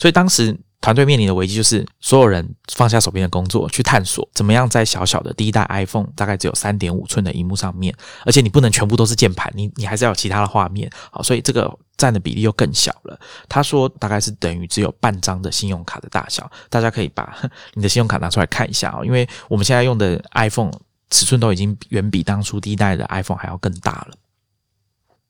[0.00, 13.20] 所以当时团队面临的危机就是所有人放下手边的工作，去探索怎么样在小小的第一代 iPhone 大概只有三点五寸的荧幕上面，而且你不能全部都是键盘，你你还是要有其他的画面，好，所以这个占的比例又更小了。
[13.46, 17.36] 他说大概是等于只有半张的信用卡的大小，大家可以把
[17.74, 20.72] 你的信用卡拿出来看一下哦，因为我们现在用的 iPhone
[21.10, 24.14] 尺寸都已经远比当初第一代的 iPhone 还要更大了。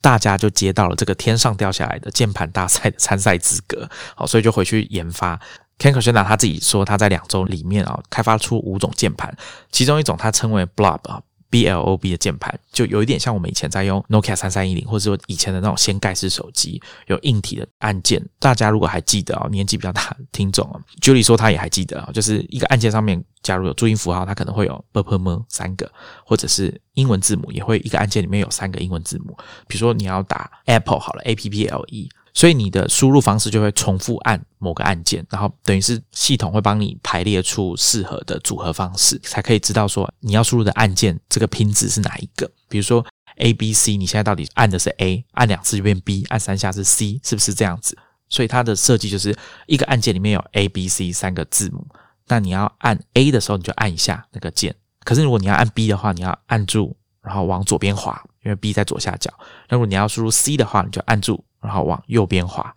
[0.00, 5.38] 大家就接到了这个天上掉下来的键盘大赛的参赛资格，好，所以就回去研发。
[5.78, 9.34] Ken Kershenda 他自己说，他在两周里面啊，开发出五种键盘，
[9.70, 11.22] 其中一种他称为 Blob 啊。
[11.50, 18.24] B L O B 的键盘就有一点像我们以前在用 Nokia 三三一零，或者说以前的那种掀盖式手机，有硬体的按键。
[18.38, 25.90] 大家如果还记得啊，年纪比较大听众啊，Julie 说他也还记得啊，就是一个按键上面，假如有注音符号，它可能会有 B P M 三个，
[26.24, 29.36] 或者是英文字母，也会一个按键里面有三个英文字母。
[29.66, 32.08] 比如说你要打 Apple 好了，A P P L E。
[32.40, 42.50] 所以你的输入方式就会重复按某个按键，然后等于是系统会帮你排列出适合的组合方式，才可以知道说你要输入的按键这个拼字是哪一个。
[42.66, 43.05] 比如说
[43.37, 47.94] A B C，你现在到底按的是 A，按两次就变 B，按三下是 C，是不是这样子？
[48.31, 51.87] 所以它的设计就是一个按键里面有 A B C 三个字母，
[52.29, 54.74] 那你要按 A 的时候你就按一下那个键，
[55.05, 59.31] 可是如果你要按 B 的话，你要按住然后往左边滑，因为 B 在左下角。
[59.68, 61.44] 那如果你要输入 C 的话，你就按住。
[61.61, 62.75] 然后往右边滑，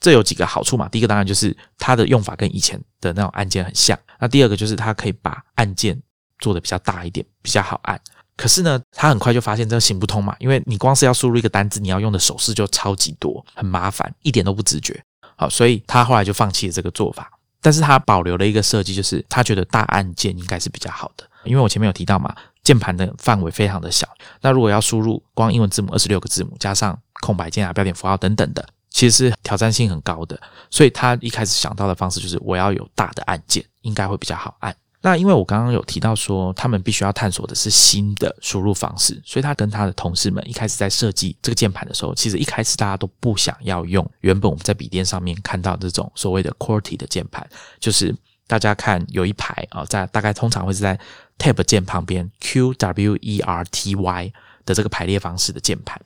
[0.00, 0.88] 这有几个好处嘛？
[0.88, 3.98] 第一个当然就是它的用法跟以前的那种按键很像。
[4.18, 6.00] 那第二个就是它可以把按键
[6.38, 8.00] 做的比较大一点，比较好按。
[8.36, 15.00] 可是呢，他很快就发现这行不通嘛，因为你光是要输入一个单字，你要用的手势就超级多，很麻烦，一点都不直觉。
[15.36, 17.30] 好，所以他后来就放弃了这个做法。
[17.62, 24.08] 但是他保留了一个设计，就是他觉得大按键应该是比较好的，因为我前面有提到嘛，键盘的范围非常的小。
[24.40, 30.40] 那如果要输入光英文字母二十六个字母加上空白键啊、标点符号等等的，其实是挑战性很高的。
[30.70, 34.74] 所以他一开始想到的方式就是，我要有大的按键，应该会比较好按。
[35.00, 47.46] 那因为我刚刚有提到说，他们必须要探索的是新的输入方式，所以他跟他的同事们一开始在设计这个键盘的时候，其实一开始大家都不想要用原本我们在笔电上面看到这种所谓的 QWERTY 的键盘，
[47.78, 50.98] 就是大家看有一排啊，在大概通常会是在
[51.38, 54.32] Tab 键旁边 Q W E R T Y
[54.64, 56.00] 的这个排列方式的键盘。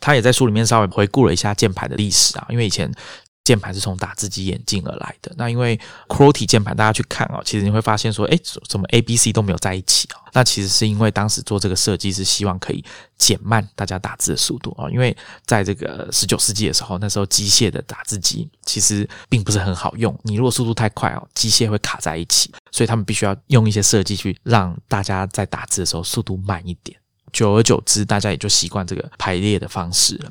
[0.00, 2.92] 他也在书里面稍微回顾了一下键盘的历史啊，因为以前
[3.44, 5.30] 键盘是从打字机演进而来的。
[5.36, 5.78] 那因为
[6.08, 10.24] QWERTY 键盘，大家去看啊，其实你会发现说，哎，怎么 A、B、C 都没有在一起啊？
[10.32, 12.82] 那其实是因为当时做这个设计是希望可以
[13.18, 14.88] 减慢大家打字的速度啊。
[14.90, 26.98] 因为在这个十九世纪的时候，那时候机械的打字机其实并不是很好用，你如果速度太快哦，机械会卡在一起，所以他们必须要用一些设计去让大家在打字的时候速度慢一点。
[27.30, 30.30] 久而久之，大家也就习惯这个排列的方式了。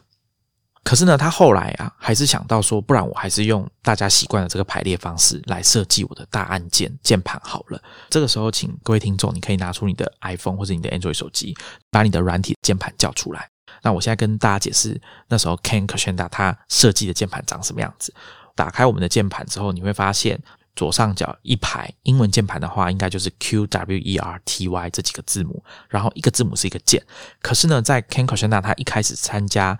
[0.83, 7.81] 可是呢，他后来啊，还是想到说，不然我还是用大家习惯的这个排列方式来设计我的大按键键盘好了。
[8.09, 11.55] 这个时候，请各位听众，你可以拿出你的 iPhone 或者你的 Android 手机，
[11.89, 13.49] 把你的软体键盘叫出来。
[13.81, 18.13] 那我现在跟大家解释，那时候 Ken k a s h n d a 他设计的键盘长什么样子。
[18.53, 20.37] 打开我们的键盘之后，你会发现
[20.75, 27.01] 左上角一排英文键盘的话，应该就是 Q W E R T Y 这几个字母，然后一个字母是一个键。
[27.41, 29.79] 可是呢，在 Ken k a s h n d a 他一开始参加。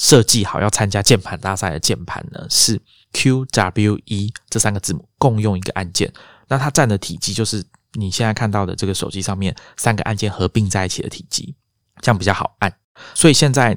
[0.00, 2.80] 设计好要参加键盘大赛的键盘呢，是
[3.12, 6.10] Q W E 这三个字母共用一个按键，
[6.48, 11.54] 那它占的体积就是你现在看到的这个手机上面三个按键合并在一起的体积，
[12.00, 12.74] 这样比较好按。
[13.14, 13.74] 所以现在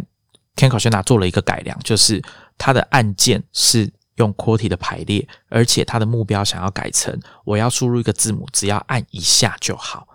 [0.56, 2.24] k e n k o s h n a 做了一个改良，就是
[2.58, 10.08] 它的按键是用 QWERTY 的排列，而且它的目标想要改成我要输入一个字母，只要按一下就好。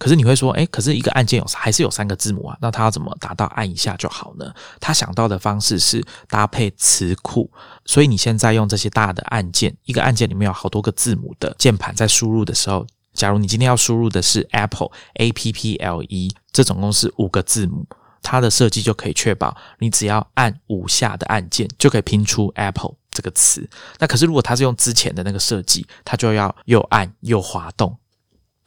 [0.00, 2.56] 可是你会说，哎，可是一个按键有还是有三个字母啊？
[2.62, 4.50] 那它要怎么达到按一下就好呢？
[4.80, 7.50] 他想到的方式是搭配词库，
[7.84, 17.86] 所以你现在用这些大的按键，一个按键里面有好多个字母的键盘，在输入的时候，假如你今天要输入的是 Apple A P P L E，这总共是五个字母，
[18.22, 23.68] 它的设计就可以确保你只要按五下的按键就可以拼出 Apple 这个词。
[23.98, 27.94] 那可是如果它是用之前的那个设计，它就要又按又滑动。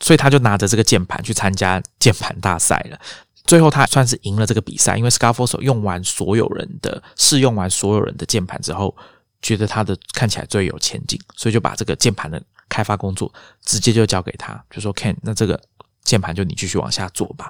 [0.04, 3.00] 所以他就拿着这个键盘去参加键盘大赛了，
[3.46, 8.94] 最后他算是赢了这个比赛，因为 Scarfoso 用完所有人的试用完所有人的键盘之后，
[9.42, 13.34] 觉得他的看起来最有前景，所以就把这个键盘的开发工作
[13.64, 15.58] 直接就交给他，就说 Ken，那这个
[16.04, 17.50] 键盘就你继续往下做吧。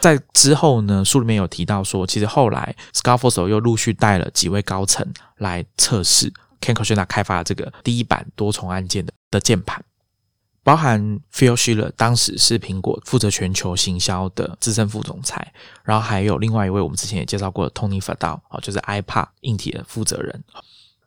[0.00, 5.06] 在之后呢，书里面有提到说，其实后来 Scarfoso 又陆续带了几位高层
[5.36, 6.28] 来测试
[6.60, 9.84] Ken k o s h n a 开发这个第一版多重按键的的键盘。
[10.62, 15.52] 包含 Phil Schiller 当时是苹果负责全球行销的资深副总裁，
[15.82, 20.44] 然后还有另外一位我们之前也介绍过的 Tony Fadell 啊，就是 iPad 硬体的负责人。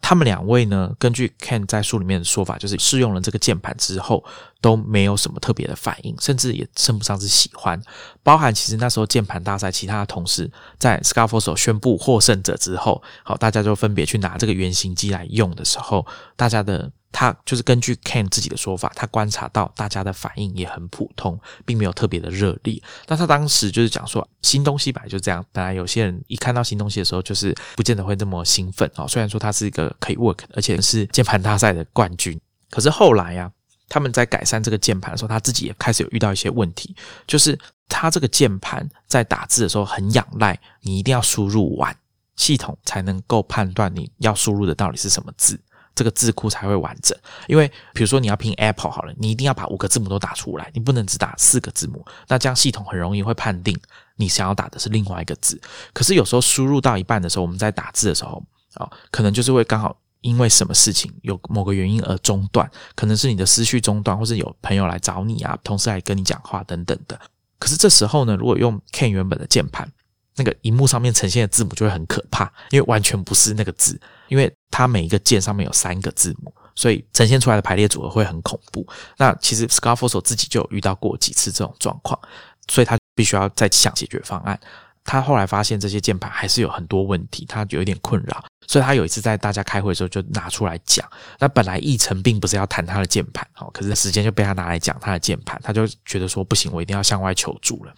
[0.01, 4.21] 他们两位呢，根据 Ken 在书里面的说法，就是试用了这个键盘之后
[4.59, 7.81] 都没有什么特别的反应，甚至也称不上是喜欢。
[8.21, 16.91] 包含其实那时候键盘大赛，其他的同事在 Scarfoso 宣布获胜者之后，好，大家就分别去拿这个原型机来用的时候，大家的。
[17.13, 22.81] 他就是根据 Ken 自己的说法，他观察到大家的反应也很普通，并没有特别的热烈。
[23.07, 29.07] 那他当时就是讲说，新东西本来就这样，本来有些人一看到新东西的时候，就是不见得会这么兴奋哦。
[29.07, 32.37] 虽然说他是一个可以 work，而且是键盘大赛的冠军，
[32.71, 33.51] 可是后来呀，
[33.87, 36.95] 他们在改善这个键盘的时候，他自己也开始有遇到一些问题，
[37.27, 37.57] 就是
[37.87, 41.95] 他这个键盘在打字的时候很仰赖你一定要输入完，
[42.35, 45.59] 系统才能够判断你要输入的到底是什么字。
[45.95, 47.17] 这个字库才会完整，
[47.47, 53.79] 因为比如说你要拼 Apple 好了，你一定要把五个字母都打出来，你不能只打四个字母，那这样系统很容易会判定
[54.15, 55.61] 你想要打的是另外一个字。
[55.93, 67.19] 可是有时候输入到一半的时候，我们在打字的时候啊，可能就是会刚好因为什么事情有某个原因而中断，可能是你的思绪中断，或是有朋友来找你啊，同事来跟你讲话等等的。
[67.59, 69.91] 可是这时候呢，如果用 Ken 原本的键盘。
[70.35, 78.85] 那个荧幕上面呈现的字母就会很可怕，因为完全不是那个字，因为它每一个键上面有三个字母，所以呈现出来的排列组合会很恐怖。
[79.17, 82.19] 那其实 Scarfoso 自己就有遇到过几次这种状况，
[82.67, 84.59] 所以他必须要再想解决方案。
[85.05, 91.07] 他后来发现这些键盘还是有很多问题，他有一点困扰，所以他有一次在大家开会的时候就拿出来讲。
[91.37, 97.93] 那本来议程并不是要谈他的键盘，好，可是时间就被他拿来讲他的键盘，他就觉得说不行，我一定要向外求助了。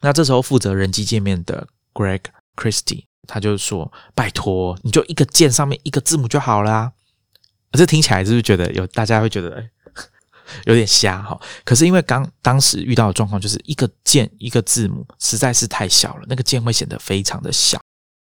[0.00, 2.20] 那这时候负责人机界面的 Greg
[2.54, 6.92] Christie，他就说：“拜托，你就一个键上面一个字母就好啦。”
[7.72, 9.70] 这听起来是不是觉得有大家会觉得哎
[10.64, 11.38] 有点瞎哈？
[11.64, 17.78] 可是因为刚当时遇到的状况就是一个键一个字母实在是太小了，那个键会显得非常的小。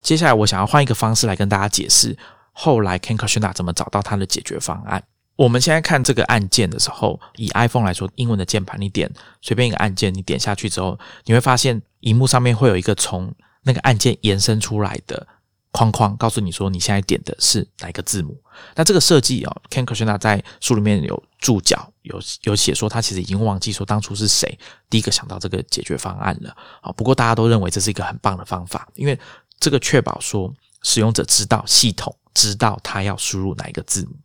[0.01, 2.17] 接下来我想要换一个方式来跟大家解释，
[2.53, 5.03] 后来 Ken k a s h n a 怎么找到他的解决方案。
[5.35, 13.33] 我们现在看这个按键的时候，以 iPhone 来说，英文的键盘，你点随便一个按键，你点下去之后，你会发现荧幕上面会有一个从
[13.65, 15.27] 那个按键延伸出来的
[15.71, 18.39] 框框，告诉你说你现在点的是哪一个字母。
[18.75, 24.57] 那这个设计啊，Ken k a s h n a 在书里面有注脚，有有写说他其实已经忘记说当初是谁
[24.89, 26.91] 第一个想到这个解决方案了啊。
[26.93, 29.19] 不过大家都认为这是一个很棒的方法，因为
[29.59, 30.53] 这个确保说
[30.83, 34.15] 使用者知道系统知道他要输入哪一个字母。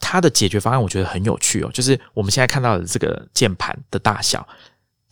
[0.00, 4.46] 它的解决方案我觉得很有趣哦，就是我们现在看到的这个键盘的大小，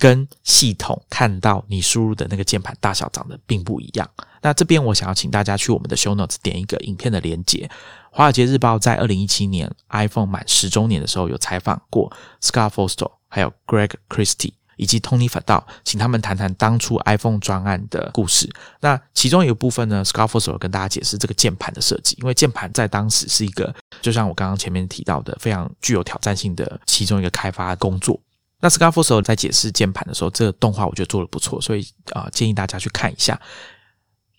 [0.03, 4.11] 跟系统看到你输入的那个键盘大小长得并不一样。
[4.41, 7.71] 那这边我想要请大家去我们的 show notes 点一个影片的连接。
[8.11, 18.53] 华尔街日报在二零一七年 iPhone 满十周年的时候有采访过 Scar Foster 还有 Greg Christie 以及 Tony Fadell，请他们谈谈当初 iPhone 专案的故事。
[18.81, 28.19] 那其中一个部分呢，Scott Forstall 跟大家解释这个键盘的设计，因为键盘在当时是一个，就像我刚刚前面提到的，非常具有挑战性的其中一个开发工作。
[28.63, 33.39] 那 Scarfo 在解释键盘的时候，这个动画我觉得做的不错，所以啊，建议大家去看一下。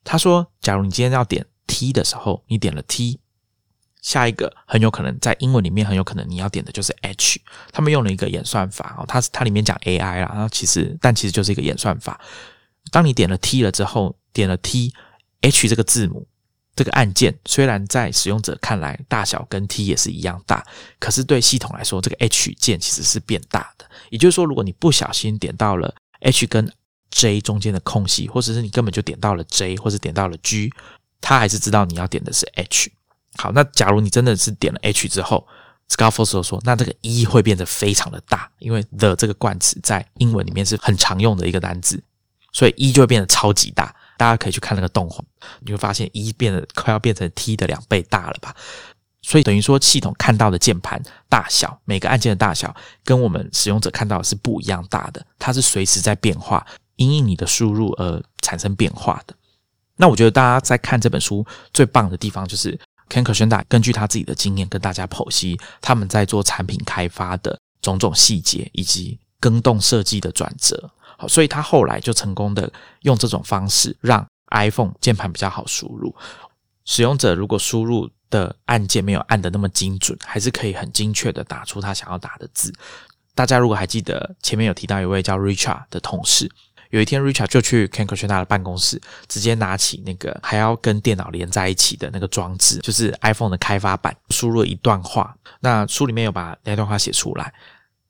[0.05, 3.19] 他说，假如你今天要点 T 的时候，你点了 T。
[4.01, 7.39] 下一个很有可能在英文里面很有可能你要点的就是 H，
[7.71, 12.19] 他们用了一个演算法哦，它它里面讲 AI 啦，然后其实但其实就是一个演算法。
[12.91, 16.27] 当你点了 T 了之后，点了 T，H 这个字母
[16.75, 20.65] 这个按键虽然在使用者看来大小跟 T 也是一样大，
[20.99, 23.85] 可是对系统来说，这个 H 键其实是变大的。
[24.09, 26.71] 也就是说，如果你不小心点到了 H 跟
[27.11, 30.73] J 中间的空隙，或者是你根本就点到了 J，或者点到了 G，
[31.21, 32.91] 它还是知道你要点的是 H。
[33.35, 35.47] 好，那假如你真的是点了 H 之后
[35.89, 42.03] ，Scarfoso 说，那这个 E 会变得非常的大，因为 the 这个冠词在英文里面是很常用的一个单字，
[42.51, 43.95] 所以 E 就会变得超级大。
[44.23, 45.21] 大家可以去看那个动画，
[45.59, 48.55] 你会发现一变得快要变成 T 的两倍大了吧？
[49.21, 56.65] 所以等于说，系统看到的键盘大小，每个按键的大小，跟我们使用者看到的是不一样大的，它是随时在变化，
[56.95, 59.35] 因应你的输入而产生变化的。
[59.97, 62.79] 那我觉得大家在看这本书最棒的地方就是。
[63.09, 70.89] Ken Kushida 根据他自己的经验跟大家剖析他们在做产品开发的种种细节以及更动设计的转折，
[71.27, 72.71] 所以他后来就成功的
[73.01, 76.13] 用这种方式让 iPhone 键盘比较好输入。
[76.85, 82.73] 使用者如果输入的按键没有按的那么精准，还是可以很精确的打出他想要打的字。
[83.35, 86.51] 大家如果还记得前面有提到一位叫 Richard 的同事。
[86.89, 95.35] 有一天，Richard 就去 Ken k u s h n a 的办公室，直接拿起那个还要跟电脑连在一起的那个装置，就是 iPhone 的开发版，输入了一段话。
[95.59, 97.51] 那书里面有把那段话写出来。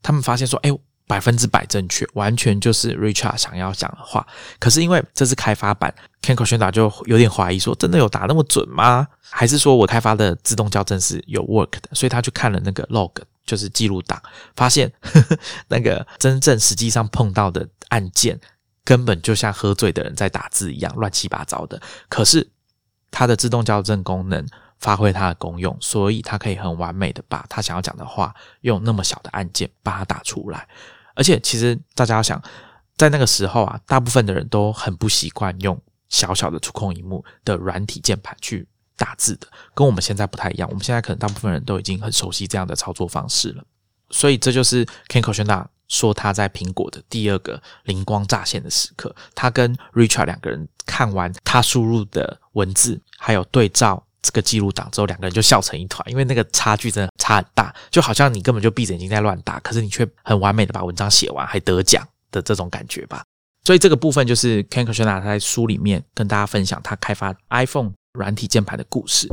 [0.02, 0.78] 他们发现说：“哎，
[1.14, 4.26] 百分之百正确，完全就是 Richard 想要讲的话。”
[4.58, 5.94] 可是因为这是开发版
[6.24, 9.08] ，Ken k u s h n a 就有点怀疑说：“真的有打那么准吗？
[9.30, 13.12] 还是说我开发的自动校正是有 work 的？”所以他去看了那个 log，
[13.46, 14.20] 就是记录档，
[14.56, 15.38] 发现呵 呵
[15.68, 18.40] 那个真正实际上碰到的按键。
[18.86, 21.82] 根本就像喝醉的人在打字一样乱七八糟的。
[22.10, 22.46] 可是
[23.12, 24.46] 它的自动校正功能
[24.78, 30.68] 发挥它的功用，所以它可以很完美的把他想要讲的话用那么小的按键把它打出来。
[31.16, 32.42] 而且其实大家要想，
[32.98, 40.70] 在那个时候啊，大部分的人都很不习惯用小小的触控荧幕的软体键盘去打字的，跟我们现在不太一样。
[40.70, 43.64] 我们现在可能大部分人都已经很熟悉这样的操作方式了。
[44.10, 63.22] 所以这就是 Ken k o s h n a 说他在苹果的第二个灵光乍现的时刻，他跟 Richard 两个人看完他输入的文字，还有对照这个记录档之后，两个人就笑成一团，因为那个差距真的差很大，就好像你根本就闭着眼睛在乱打，可是你却很完美的把文章写完，还得奖的这种感觉吧。
[63.66, 69.28] 所以这个部分就是 Ken k o s h n a 他在书里面跟大家分享他开发 iPhone 软体键盘的故事。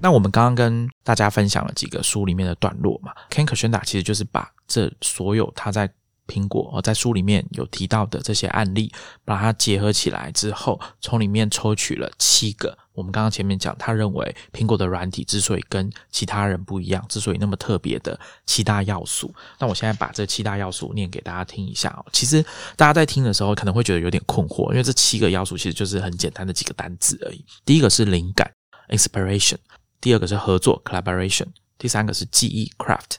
[0.00, 5.90] 那我们刚刚跟大家分享了几个书里面的段落嘛，Ken k e r s h n a 其实就是把这所有他在
[6.28, 8.92] 苹果哦在书里面有提到的这些案例，
[9.24, 12.78] 把它结合起来之后，从里面抽取了七个。
[12.92, 19.32] 我们刚刚前面讲，他认为苹果的软体之所以跟其他人不一样，之所以那么特别的七大要素。
[19.58, 22.04] 那我现在把这七大要素念给大家听一下哦。
[22.12, 22.44] 其实
[22.76, 27.44] 大家在听的时候可能会觉得有点困惑，因为这七个要素其实就是很简单的几个单字而已。
[27.64, 28.50] 第一个是灵感
[28.88, 29.58] （inspiration）。
[30.00, 33.16] 第二个是合作 （collaboration），第三个是记忆 （craft），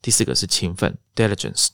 [0.00, 1.68] 第四个是勤奋 （diligence），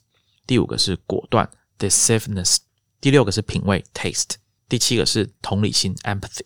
[0.50, 1.48] 第五个是果断
[1.78, 2.56] （decisiveness），
[3.00, 4.30] 第六个是品味 （taste），
[4.68, 6.44] 第七个是同理心 （empathy）。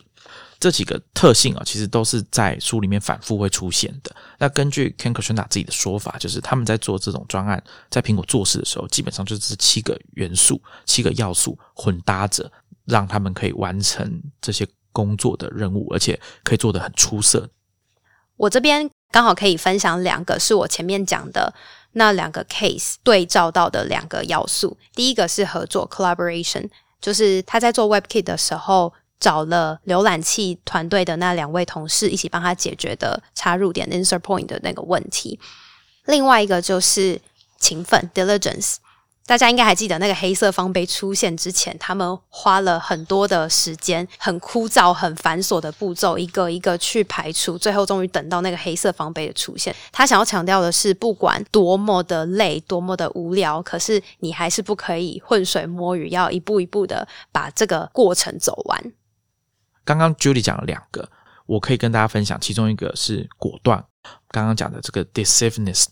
[0.60, 4.14] 这几个特性啊，其实都是在书里面反复会出现的。
[4.38, 12.52] 那根据 Ken k r s h n a 自己的说法，就是他们在做这种专案，在苹果做事的时候，基本上就是七个元素、七个要素混搭着，
[12.84, 17.48] 让他们可以完成这些工作的任务，而且可以做得很出色。
[18.36, 21.54] 我这边刚好可以分享两个，是我前面讲的
[21.92, 24.76] 那两个 case 对照到的两个要素。
[24.92, 26.68] 第一个是合作 （collaboration），
[27.00, 35.38] 就是他在做 WebKit 的时候，找了浏览器团队的那两位同事一起帮他解决的插入点 （insert point） 的那个问题。
[36.06, 37.20] 另外一个就是
[37.60, 38.78] 勤奋 （diligence）。
[39.26, 49.74] 大家应该还记得，那个黑色方杯出现之前，他们花了很多的时间，很枯燥、很繁琐的步骤，一个一个去排除，最后终于等到那个黑色方杯的出现。
[49.90, 58.92] 他想要强调的是，不管多么的累、多么的无聊，可是你还是不可以浑水摸鱼，要一步一步的把这个过程走完。
[59.86, 61.08] 刚刚 Julie 讲了两个，
[61.46, 63.82] 我可以跟大家分享，其中一个是果断。
[64.28, 65.86] 刚刚讲的这个 decisiveness，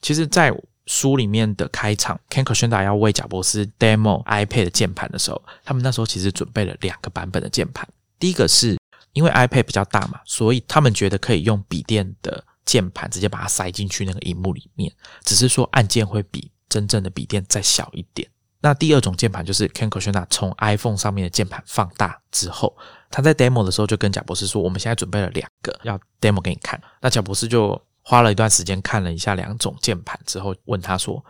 [0.00, 0.50] 其实在
[0.88, 7.86] 书里面的开场，Ken k o s h n d a 要为贾伯斯 demo iPad 的键盘的时候，他们那时候其实准备了两个版本的键盘。
[8.18, 8.76] 第一个是
[9.12, 18.28] 因为 iPad 比较大嘛，所以他们觉得可以用笔电的键盘直接把它塞进去那个荧幕里面，只是说按键会比真正的笔电再小一点。
[18.60, 22.76] 那第二种键盘就是 Ken k o s h n d a 从 iPhone 上面的键盘放大之后，
[23.08, 31.22] 他在 demo 的时候就跟贾博士说：“我们现在准备了两个要 demo 给你看。”那贾博士就花了一段时间看了一下两种键盘之后，问他说：“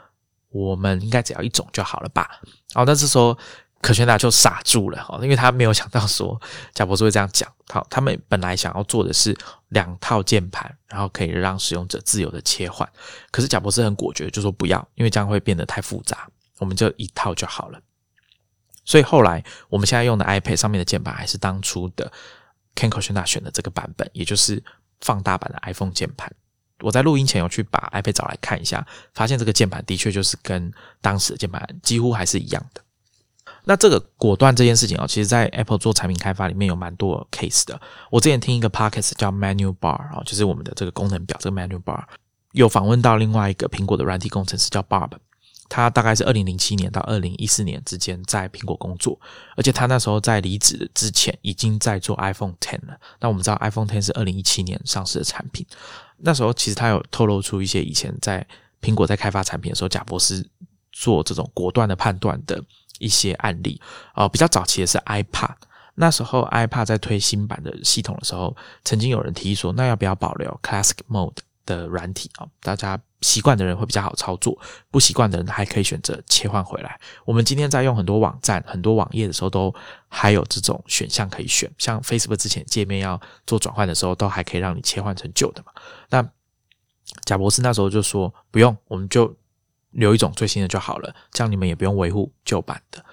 [0.50, 2.30] 我们应该只要一种就好了吧？”
[2.72, 3.36] 然后那这时候
[3.80, 6.40] 可轩达就傻住了哈，因为他没有想到说
[6.72, 7.52] 贾博士会这样讲。
[7.68, 9.36] 好，他们本来想要做的是
[9.70, 12.88] 两套键盘，然后可以让使用者自由的切换。
[13.32, 16.30] 可是贾博士很果决，就说不要，因为这样会变得太复杂。
[16.58, 17.80] 我们就一套就好了，
[18.84, 22.12] 所以后来我们现在用的 iPad 上面的键盘还是当初的
[22.76, 24.62] Ken k o s h n a 选的这个版本，也就是
[25.00, 26.32] 放大版的 iPhone 键盘。
[26.80, 32.80] 我在录音前有去把 iPad 找来看一下，发现这个键盘的确就是跟当时的键盘几乎还是一样的。
[33.64, 37.78] 那这个果断这件事情啊，其实在 Apple 做产品开发里面有蛮多 case 的。
[38.10, 42.02] 我之前听一个 podcast 叫 Menu Bar 啊，就是我们的这个功能表，这个 Menu Bar
[42.52, 45.10] 有访问到另外一个苹果的软体工程师叫 Bob。
[45.70, 49.20] 他大概是二零零七年到二零一四年之间在苹果工作，
[49.54, 52.98] 而且他那时候在离职之前已经在做 iPhone Ten 了。
[53.20, 55.66] 那我们知道 iPhone Ten 是二零一七年上市的产品，
[56.18, 58.46] 那时候其实他有透露出一些以前在
[58.80, 60.46] 苹果在开发产品的时候，贾博士
[60.92, 62.62] 做这种果断的判断的
[62.98, 63.80] 一些案例。
[64.14, 65.54] 哦，比较早期的是 iPad，
[65.94, 71.38] 那时候 iPad 在推新版的系统的时候，曾经有人提议说，那要不要保留 Classic Mode？
[71.66, 74.56] 的软体啊，大家习惯的人会比较好操作，
[74.90, 77.00] 不习惯的人还可以选择切换回来。
[77.24, 79.74] 我们今天在用很多网站、很多网页的时候，都
[80.08, 81.70] 还有这种选项可以选。
[81.78, 85.72] 像 Facebook 之前界面要做转换的时候，都还可以让你切换成旧的嘛。
[86.10, 86.24] 那
[87.24, 89.34] 贾博士那时候就说不用，我们就
[89.90, 93.04] 留一种最新的就好了，这样你们也不用维护旧版的。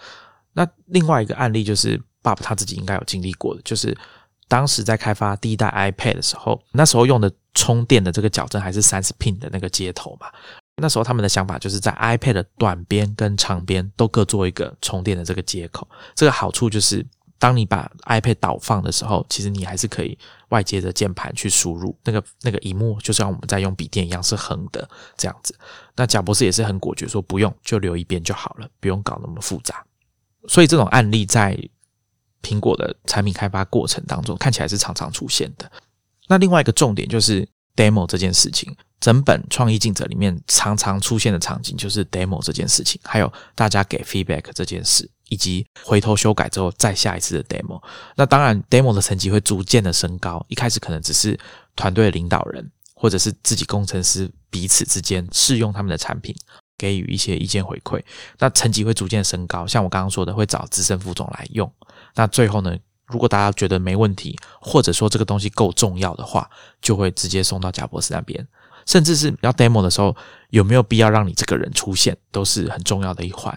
[0.53, 3.97] 那另外一个案例就是 Bob 他自己应该有经历过的，就是
[4.47, 7.31] 当时在开发第一代 iPad 的时候，那时候用的。
[7.57, 10.27] 充电的这个矫正还是三十 pin 的那个接头嘛？
[10.75, 15.87] 那时候他们的想法就是在 iPad 的短边跟长边都各做一个充电的这个接口。
[16.13, 17.07] 这个好处就是，
[17.39, 20.19] 当你把 iPad 倒放的时候，其实你还是可以
[20.49, 21.97] 外接着键盘去输入。
[22.03, 24.85] 那个那个荧幕就像我们在用笔电一样是横的
[25.15, 25.55] 这样子。
[25.95, 29.81] 那贾博士也是很果决，说不用就留一边就好了，不用搞那么复杂。
[30.49, 31.57] 所以这种案例在
[32.45, 35.71] 苹果的产品开发过程当中看起来是常常出现的。
[36.27, 47.81] 那另外一个重点就是 demo 这件事情，整本创意镜者里面常常出现的场景就是 demo 这件事情，还有大家给 feedback 这件事，以及回头修改之后再下一次的 demo。
[48.15, 51.37] 那当然，demo 的层级会逐渐的升高，一开始可能只是
[51.75, 56.33] 团队领导人或者是自己工程师彼此之间试用他们的产品，
[56.77, 58.01] 给予一些意见回馈。
[58.39, 61.71] 那层级会逐渐升高，像我刚刚说的，会找资深副总来用。
[62.15, 62.77] 那最后呢？
[63.07, 66.49] 如果大家觉得没问题，或者说这个东西够重要的话，
[66.81, 68.47] 就会直接送到贾博士那边。
[68.87, 70.15] 甚至是要 demo 的时候，
[70.49, 73.55] 有没有必要让你这个人出现，都是很重要的一环。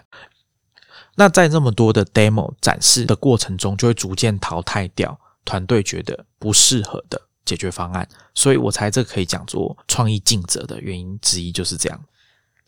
[1.15, 8.07] 那在这么多的 demo 展示的过程中，就会逐渐淘汰掉团队觉得不适合的解决方案。
[8.35, 11.99] 所以我猜这可以讲做创意尽责的原因之一就是这样。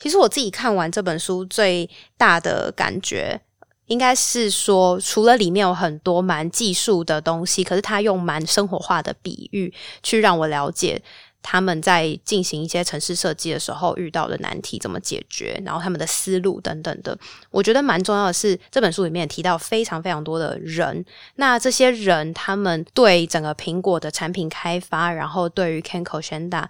[0.02, 3.39] 其实我自己看完这本书最大的感觉。
[3.88, 11.02] 应该是说，除了里面有很多蛮技术的东西，可是他用蛮生活化的比喻去让我了解
[11.41, 17.18] 他们在进行一些城市设计的时候遇到的难题怎么解决，然后他们的思路等等的。
[17.49, 21.04] 我觉得蛮重要的是，这本书里面提到非常非常多的人，
[21.36, 26.70] 那这些人他们对整个苹果的产品开发，然后对于 Ken k o s h n d a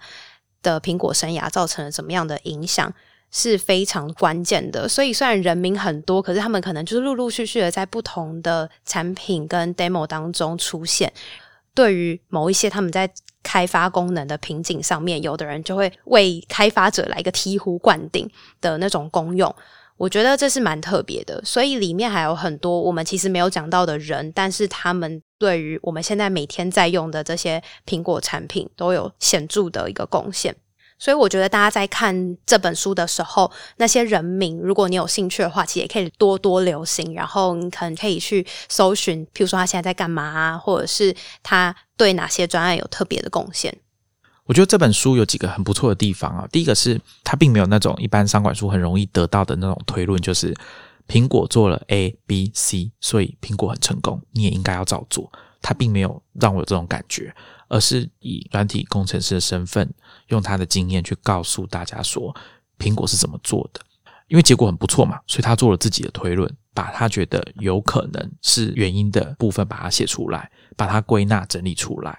[0.60, 2.92] 的苹果生涯造成了怎么样的影响。
[3.32, 11.10] 是非常关键的，所以虽然人名很多，可是他们可能就是陆陆续续的在不同的产品跟 demo 当中出现。
[11.74, 13.10] 对于某一些他们在
[13.42, 18.30] 开发功能的瓶颈上面，有的人就会为开发者来一个醍醐灌顶
[18.60, 19.52] 的那种功用。
[19.96, 30.54] 我觉得这是蛮特别的，所以里面还有很多我们其实没有讲到的人，但是他们对于我们现在每天在用的这些苹果产品都有显著的一个贡献。
[31.02, 37.12] 所以我觉得大家在看这本书的时候，那些人名，如果你有兴趣的话，其实也可以多多留心。
[37.12, 43.76] 然后你可能可以去搜寻，譬如说他现在在干嘛啊，或者是他对哪些专案有特别的贡献。
[44.44, 46.46] 我觉得这本书有几个很不错的地方啊。
[46.52, 50.54] 第一个是它并没有那种一般商管书很容易得到的那种推论，就是
[51.08, 55.32] 苹果做了 A、B、C，所以苹果很成功，你也应该要照做。
[55.60, 57.34] 他并没有让我有这种感觉，
[57.66, 59.92] 而是以软体工程师的身份，
[60.28, 62.34] 用他的经验去告诉大家说，
[62.78, 63.80] 苹果是怎么做的。
[64.28, 72.18] 因为结果很不错嘛，所以他做了自己的推论，把他觉得有可能是原因的部分把它写出来，把它归纳整理出来。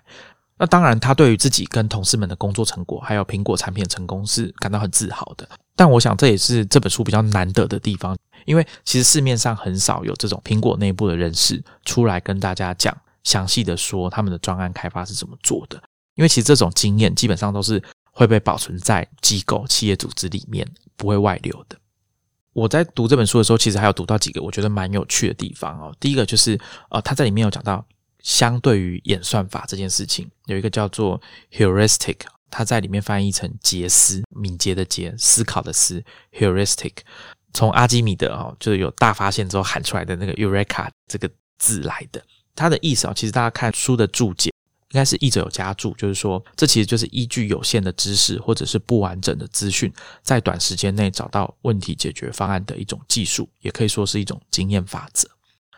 [0.56, 5.50] 那当然，他对于自己跟同事们的工作成果，还有苹果产品的成功是感到很自豪的。
[5.76, 15.82] 但我想这也是这本书比较难得的地方，因为其实市面上很少有这种苹果内部的人士出来跟大家讲详细的说他们的专案开发是怎么做的。
[16.16, 21.78] 因为其实这种经验基本上都是会被保存在机构、企业组织里面，不会外流的。
[22.54, 25.92] 我在读这本书的时候，其实还有读到几个我觉得蛮有趣的地方哦。
[26.00, 26.60] 第一个就是，
[26.92, 27.84] 呃，他在里面有讲到，
[28.20, 31.20] 相对于演算法这件事情，有一个叫做
[31.52, 32.18] heuristic，
[32.52, 36.94] 它在里面翻译成杰思，敏捷的捷，思考的思，heuristic，
[37.56, 42.24] 从阿基米德哦，就是有大发现之后喊出来的那个 eureka 这个字来的。
[42.54, 44.53] 它的意思啊，其实大家看书的注解。
[44.94, 49.92] 应该是译者有加注，就是说，这其实就是依据有限的知识或者是不完整的资讯，
[50.22, 55.28] 在短时间内找到问题解决方案的一种技术，也可以说是一种经验法则。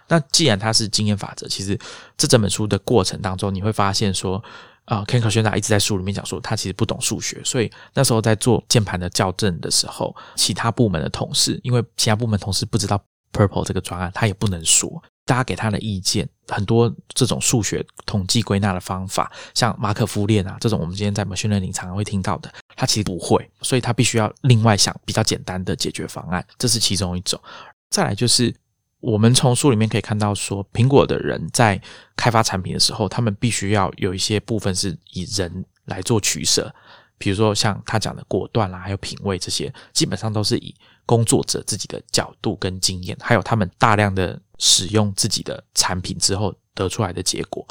[0.07, 1.79] 那既然它是经验法则，其实
[2.17, 4.43] 这整本书的过程当中，你会发现说，
[4.83, 13.01] 啊，Ken k e r s h n a 一直在书里面讲说，他其实不懂数学，所以那时候在做键盘的校正的时候，其他部门的同事，因为其他部门同事不知道
[13.31, 15.01] Purple 这个专案，他也不能说。
[15.25, 27.41] 大家给他的意见很多，这种数学统计归纳的方法，像马可夫链啊这种，我们今天在 machine learning 常常会听到的，他其实不会，所以他必须要另外想比较简单的解决方案，这是其中一种。
[27.89, 28.53] 再来就是
[28.99, 31.81] 我们从书里面可以看到，说苹果的人在
[32.15, 36.71] 开发产品的时候，他们必须要有一些部分是以人来做取舍，
[37.17, 40.75] 比如说像他讲的果断啦，还有品味这些，基本上都是以
[41.07, 44.39] 工作者自己的角度跟经验，还有他们大量的。
[44.59, 47.65] 使用自己的产品之后得出来的结果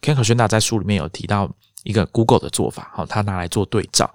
[0.00, 1.50] Ken k o s h n d a 在书里面有提到
[1.82, 4.12] 一个 Google 的做法，好，他拿来做对照。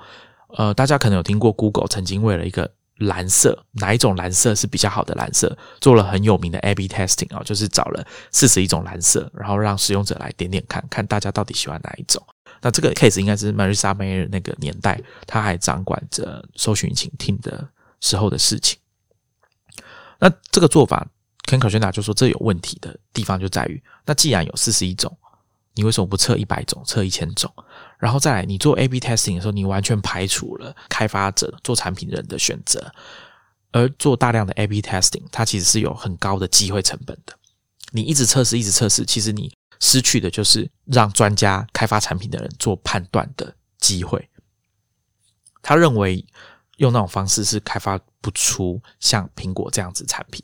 [0.49, 12.23] 呃，大家可能有听过 Google 曾经为了一个蓝色，哪一种蓝色是比较好的蓝色，做了很有名的 A/B testing 啊，就是找了四十一种蓝色，然后让使用者来点点看看大家到底喜欢哪一种。
[12.61, 17.67] 那这个 case 应该是 Marissa Mayer 那个年代，他还掌管着搜寻引擎听的
[17.99, 18.77] 时候的事情。
[20.19, 21.07] 那这个做法。
[21.53, 25.15] Ken k r s h n a 就说这有问题的地方就在于，那既然有四十一种，
[25.75, 27.53] 你为什么不测一百种、测一千种？
[27.99, 32.91] 然后再来，你做 A/B testing 的时候，你完全排除了开发者、做产品人的选择，
[33.71, 37.37] 而做大量的 A/B testing，它其实是有很高的机会成本的。
[37.91, 44.27] 你一直测试、一直测试，其实你失去的就是让专家开发产品的人做判断的机会。
[45.61, 46.25] 他认为
[46.77, 50.43] 用那种方式是开发不出像苹果这样子产品。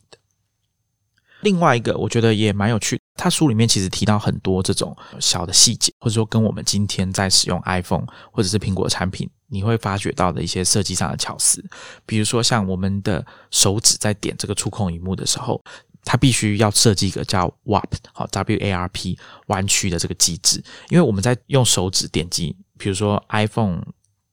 [1.42, 3.00] 另外一个，我觉得也蛮有趣。
[3.16, 11.64] 他书里面其实提到很多这种小的细节，或者说跟我们今天在使用 iPhone 或者是苹果产品，你会发觉到的一些设计上的巧思。
[12.06, 15.62] 比如说，像我们的手指在点这个触控荧幕的时候，
[16.06, 20.64] 它必须要设计一个叫 Warp 好 W A R P 弯曲的这个机制。
[20.90, 23.82] 因为我们在用手指点击，比如说 iPhone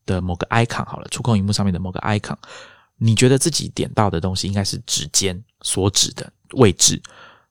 [0.05, 2.37] 的某个 icon 好了，触控荧幕上面的某个 icon，
[2.99, 6.33] 你觉得自己点到的东西应该是指尖所指的。
[6.53, 7.03] 位置，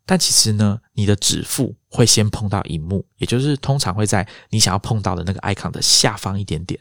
[0.06, 6.80] 但其实呢，你的指腹会先碰到荧幕，也就是通常会在你想要碰到的那个 icon 的下方一点点，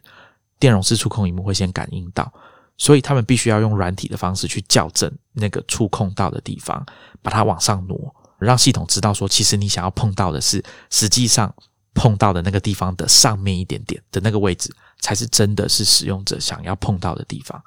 [0.59, 2.33] 电容式触控荧幕会先感应到，
[2.77, 6.85] 所以他们必须要用软体的方式去校正那个触控到的地方，
[7.23, 11.55] 把它往上挪，让系统知道说，其实你想要碰到的是实际上
[11.95, 17.63] 碰到的那个地方的上面一点点的那个位置，才是真的是使用者想要碰到的地方。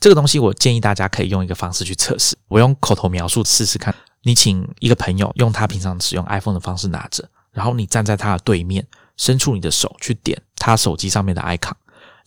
[0.00, 2.36] 这个东西，我建议大家可以用一个方式去测试。
[2.48, 3.94] 我用口头描述试试看。
[4.22, 8.86] 你请一个朋友用他平常使用 iPhone 的方式拿着，然后你站在他的对面，
[9.16, 11.72] 伸出你的手去点他手机上面的 icon，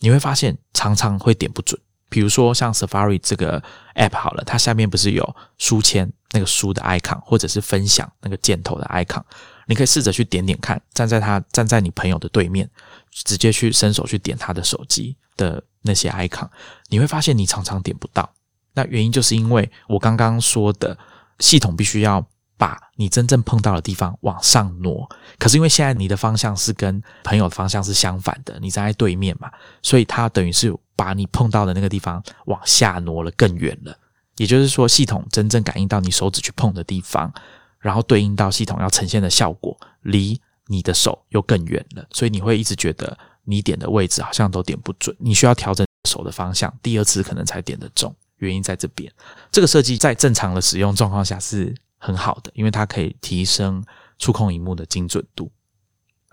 [0.00, 1.78] 你会发现常常会点不准。
[2.08, 3.62] 比如说像 Safari 这个
[3.94, 9.22] app 好了，它下面不是有书签那个书的 icon，或者是分享那个箭头的 icon，
[9.66, 12.68] 你可以试着去点点看，站在他站在你朋友的对面，
[13.10, 15.62] 直接去伸手去点他的手机的。
[15.82, 16.48] 那些 icon，
[16.88, 18.32] 你会发现你常常点不到。
[18.74, 20.96] 那原因就是因为我刚刚说的，
[21.38, 22.26] 系统必须要
[22.56, 25.06] 把你真正碰到的地方往上挪。
[25.38, 29.50] 可是因为现在你的方向是跟朋友的方向是相反的，你站在对面嘛，
[29.82, 33.94] 所以它等于是把你碰到的那个地方往下挪了更远了。
[34.38, 37.30] 也就是说，系统真正感应到你手指去碰的地方，
[37.78, 42.06] 然后对应到系统要呈现的效果，离你的手又更远了。
[42.10, 43.18] 所以你会一直觉得。
[43.44, 48.14] 你点的位置好像都点不准，你需要调整手的方向，第二次可能才点得中。
[48.38, 49.08] 原因在这边，
[49.52, 53.80] 这个设计在正常的使用状况下是很好的，因为它可以提升
[54.18, 55.48] 触控荧幕的精准度。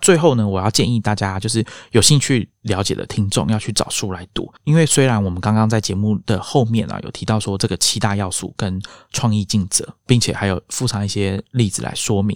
[0.02, 8.82] 最后呢，我要建议大家，就是有兴趣了解的听众要去找书来读，因为虽然我们刚刚在节目的后面啊有提到说这个七大要素跟
[9.12, 12.36] 创意尽责，并且还有附上一些例子来说明，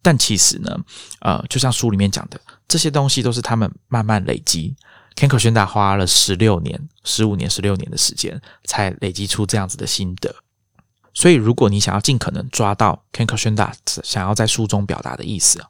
[0.00, 0.76] 但其实呢，
[1.20, 4.74] 呃，就像书里面讲的，这些东西都是他们慢慢累积。
[5.14, 10.34] Ken k o s h n d a 花了十六年、十五年、十六年的时间，才累积出这样子的心得。
[11.12, 15.62] 所以，如果你想要尽可能抓到 Ken k o s h n d a 想要在书中表达的意思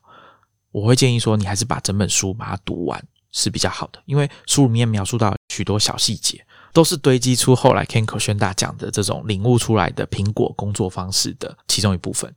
[0.70, 12.32] 我会建议说，你还是把整本书把它读完是比较好的，因为书里面描述到许多小细节，都是堆积出后来 Ken k o s h n d a 讲的这种领悟出来的苹果工作方式的其中一部分。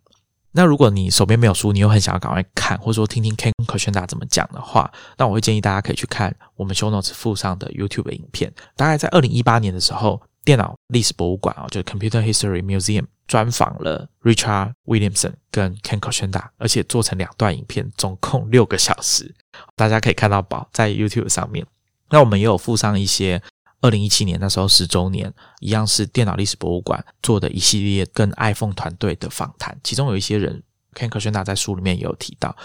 [0.55, 8.53] 那如果你手边没有书，你又很想要赶快看，或者说听听 Ken k o s h n d a 怎么讲的话，那我会建议大家可以去看我们 Show Notes 附上的 YouTube 影片。
[8.77, 13.05] 大概在二零一八年的时候，电脑历史博物馆啊，就是 Computer History Museum。
[13.27, 19.33] 专访了 Richard Williamson 跟 Ken k o s h n d a 而且做成两段影片，总共六个小时，
[19.75, 21.65] 大家可以看到宝在 YouTube 上面。
[22.11, 23.41] 那我们也有附上一些
[23.85, 30.63] 二零一七年那时候十周年，一样是电脑历史博物馆做的一系列跟 iPhone 团队的访谈，其中有一些人
[30.95, 32.55] ，Ken Kershina 在书里面也有提到。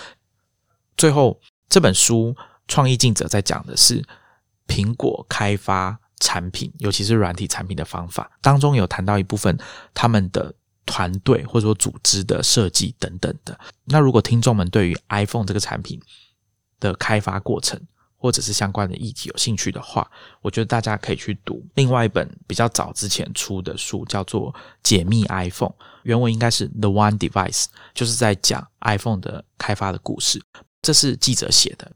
[0.97, 2.35] 最后这本书
[2.69, 4.03] 《创意竞者》在讲的是
[4.67, 5.99] 苹果开发。
[6.23, 9.59] 产品，尤其是软体产品的方法当中，有谈到一部分
[9.95, 10.55] 他们的
[10.85, 13.59] 团队或者说组织的设计等等的。
[13.87, 15.99] 那如果听众们对于 iPhone 这个产品
[16.79, 17.81] 的开发过程
[18.21, 20.09] 或者是相关的议题有兴趣的话，
[20.43, 24.53] 我觉得大家可以去读另外一本比较早之前出的书，叫做
[24.83, 25.71] 《解密 iPhone》，
[26.03, 27.65] 原文应该是《The One Device》，
[27.95, 30.41] 就是在讲 iPhone 的开发的故事。
[30.83, 31.91] 这是记者写的。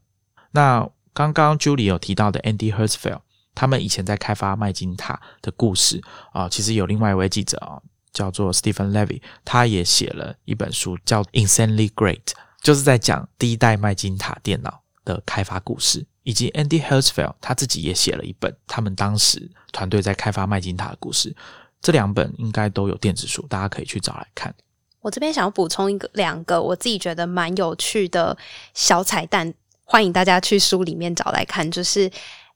[0.51, 3.21] 那刚刚 Julie 有提到的 Andy Hertzfeld。
[3.57, 6.01] 他们以前在开发麦金塔的故事
[6.33, 7.79] 啊，其实有另外一位记者啊，
[8.11, 12.19] 叫做 Stephen Levy，他也写了一本书叫《Insanely Great》，
[12.61, 16.05] 就是在讲第一代麦金塔电脑的开发故事。
[16.25, 21.33] 以及 Andy Hertzfeld 他自己也写了一本他们当时团队在开发麦金塔的故事。
[21.81, 24.53] 这两本应该都有电子书，大家可以去找来看。
[24.99, 28.37] 我这边想要补充一个两个我自己觉得蛮有趣的
[28.73, 29.53] 小彩蛋，
[29.83, 32.11] 欢迎大家去书里面找来看，就是。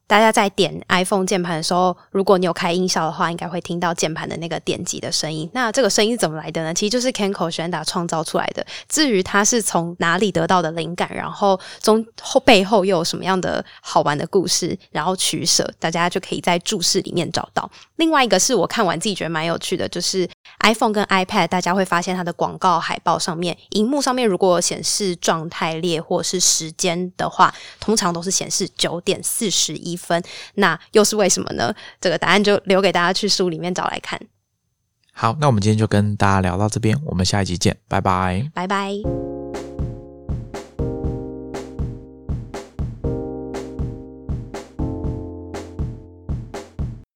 [0.09, 5.47] 大家在点 iPhone 键盘的时候，如果你有开音效的话，应该会听到键盘的那个点击的声音。
[5.53, 6.73] 那这个声音是怎么来的呢？
[6.73, 8.65] 其实就是 Ken k o s h n d a 创造出来的。
[8.87, 17.69] 至于他是从哪里得到的灵感，然后中后背后又有什么样的好玩的故事，然后取舍，大家就可以在注释里面找到。
[17.97, 20.27] 另外一个是我看完自己觉得蛮有趣的，就是
[20.61, 29.99] iPhone 跟 iPad，大家会发现它的广告海报上面，荧幕上面如果显示状态列或是时间的话，通常都是显示九点四十一。
[29.99, 30.23] 分，
[30.55, 31.75] 那又是为什么呢？
[31.99, 34.17] 这个答案就留给大家去书里面找来看。
[35.11, 39.28] 好，那我们今天就跟大家聊到这边，我们下一集见，拜拜，拜拜。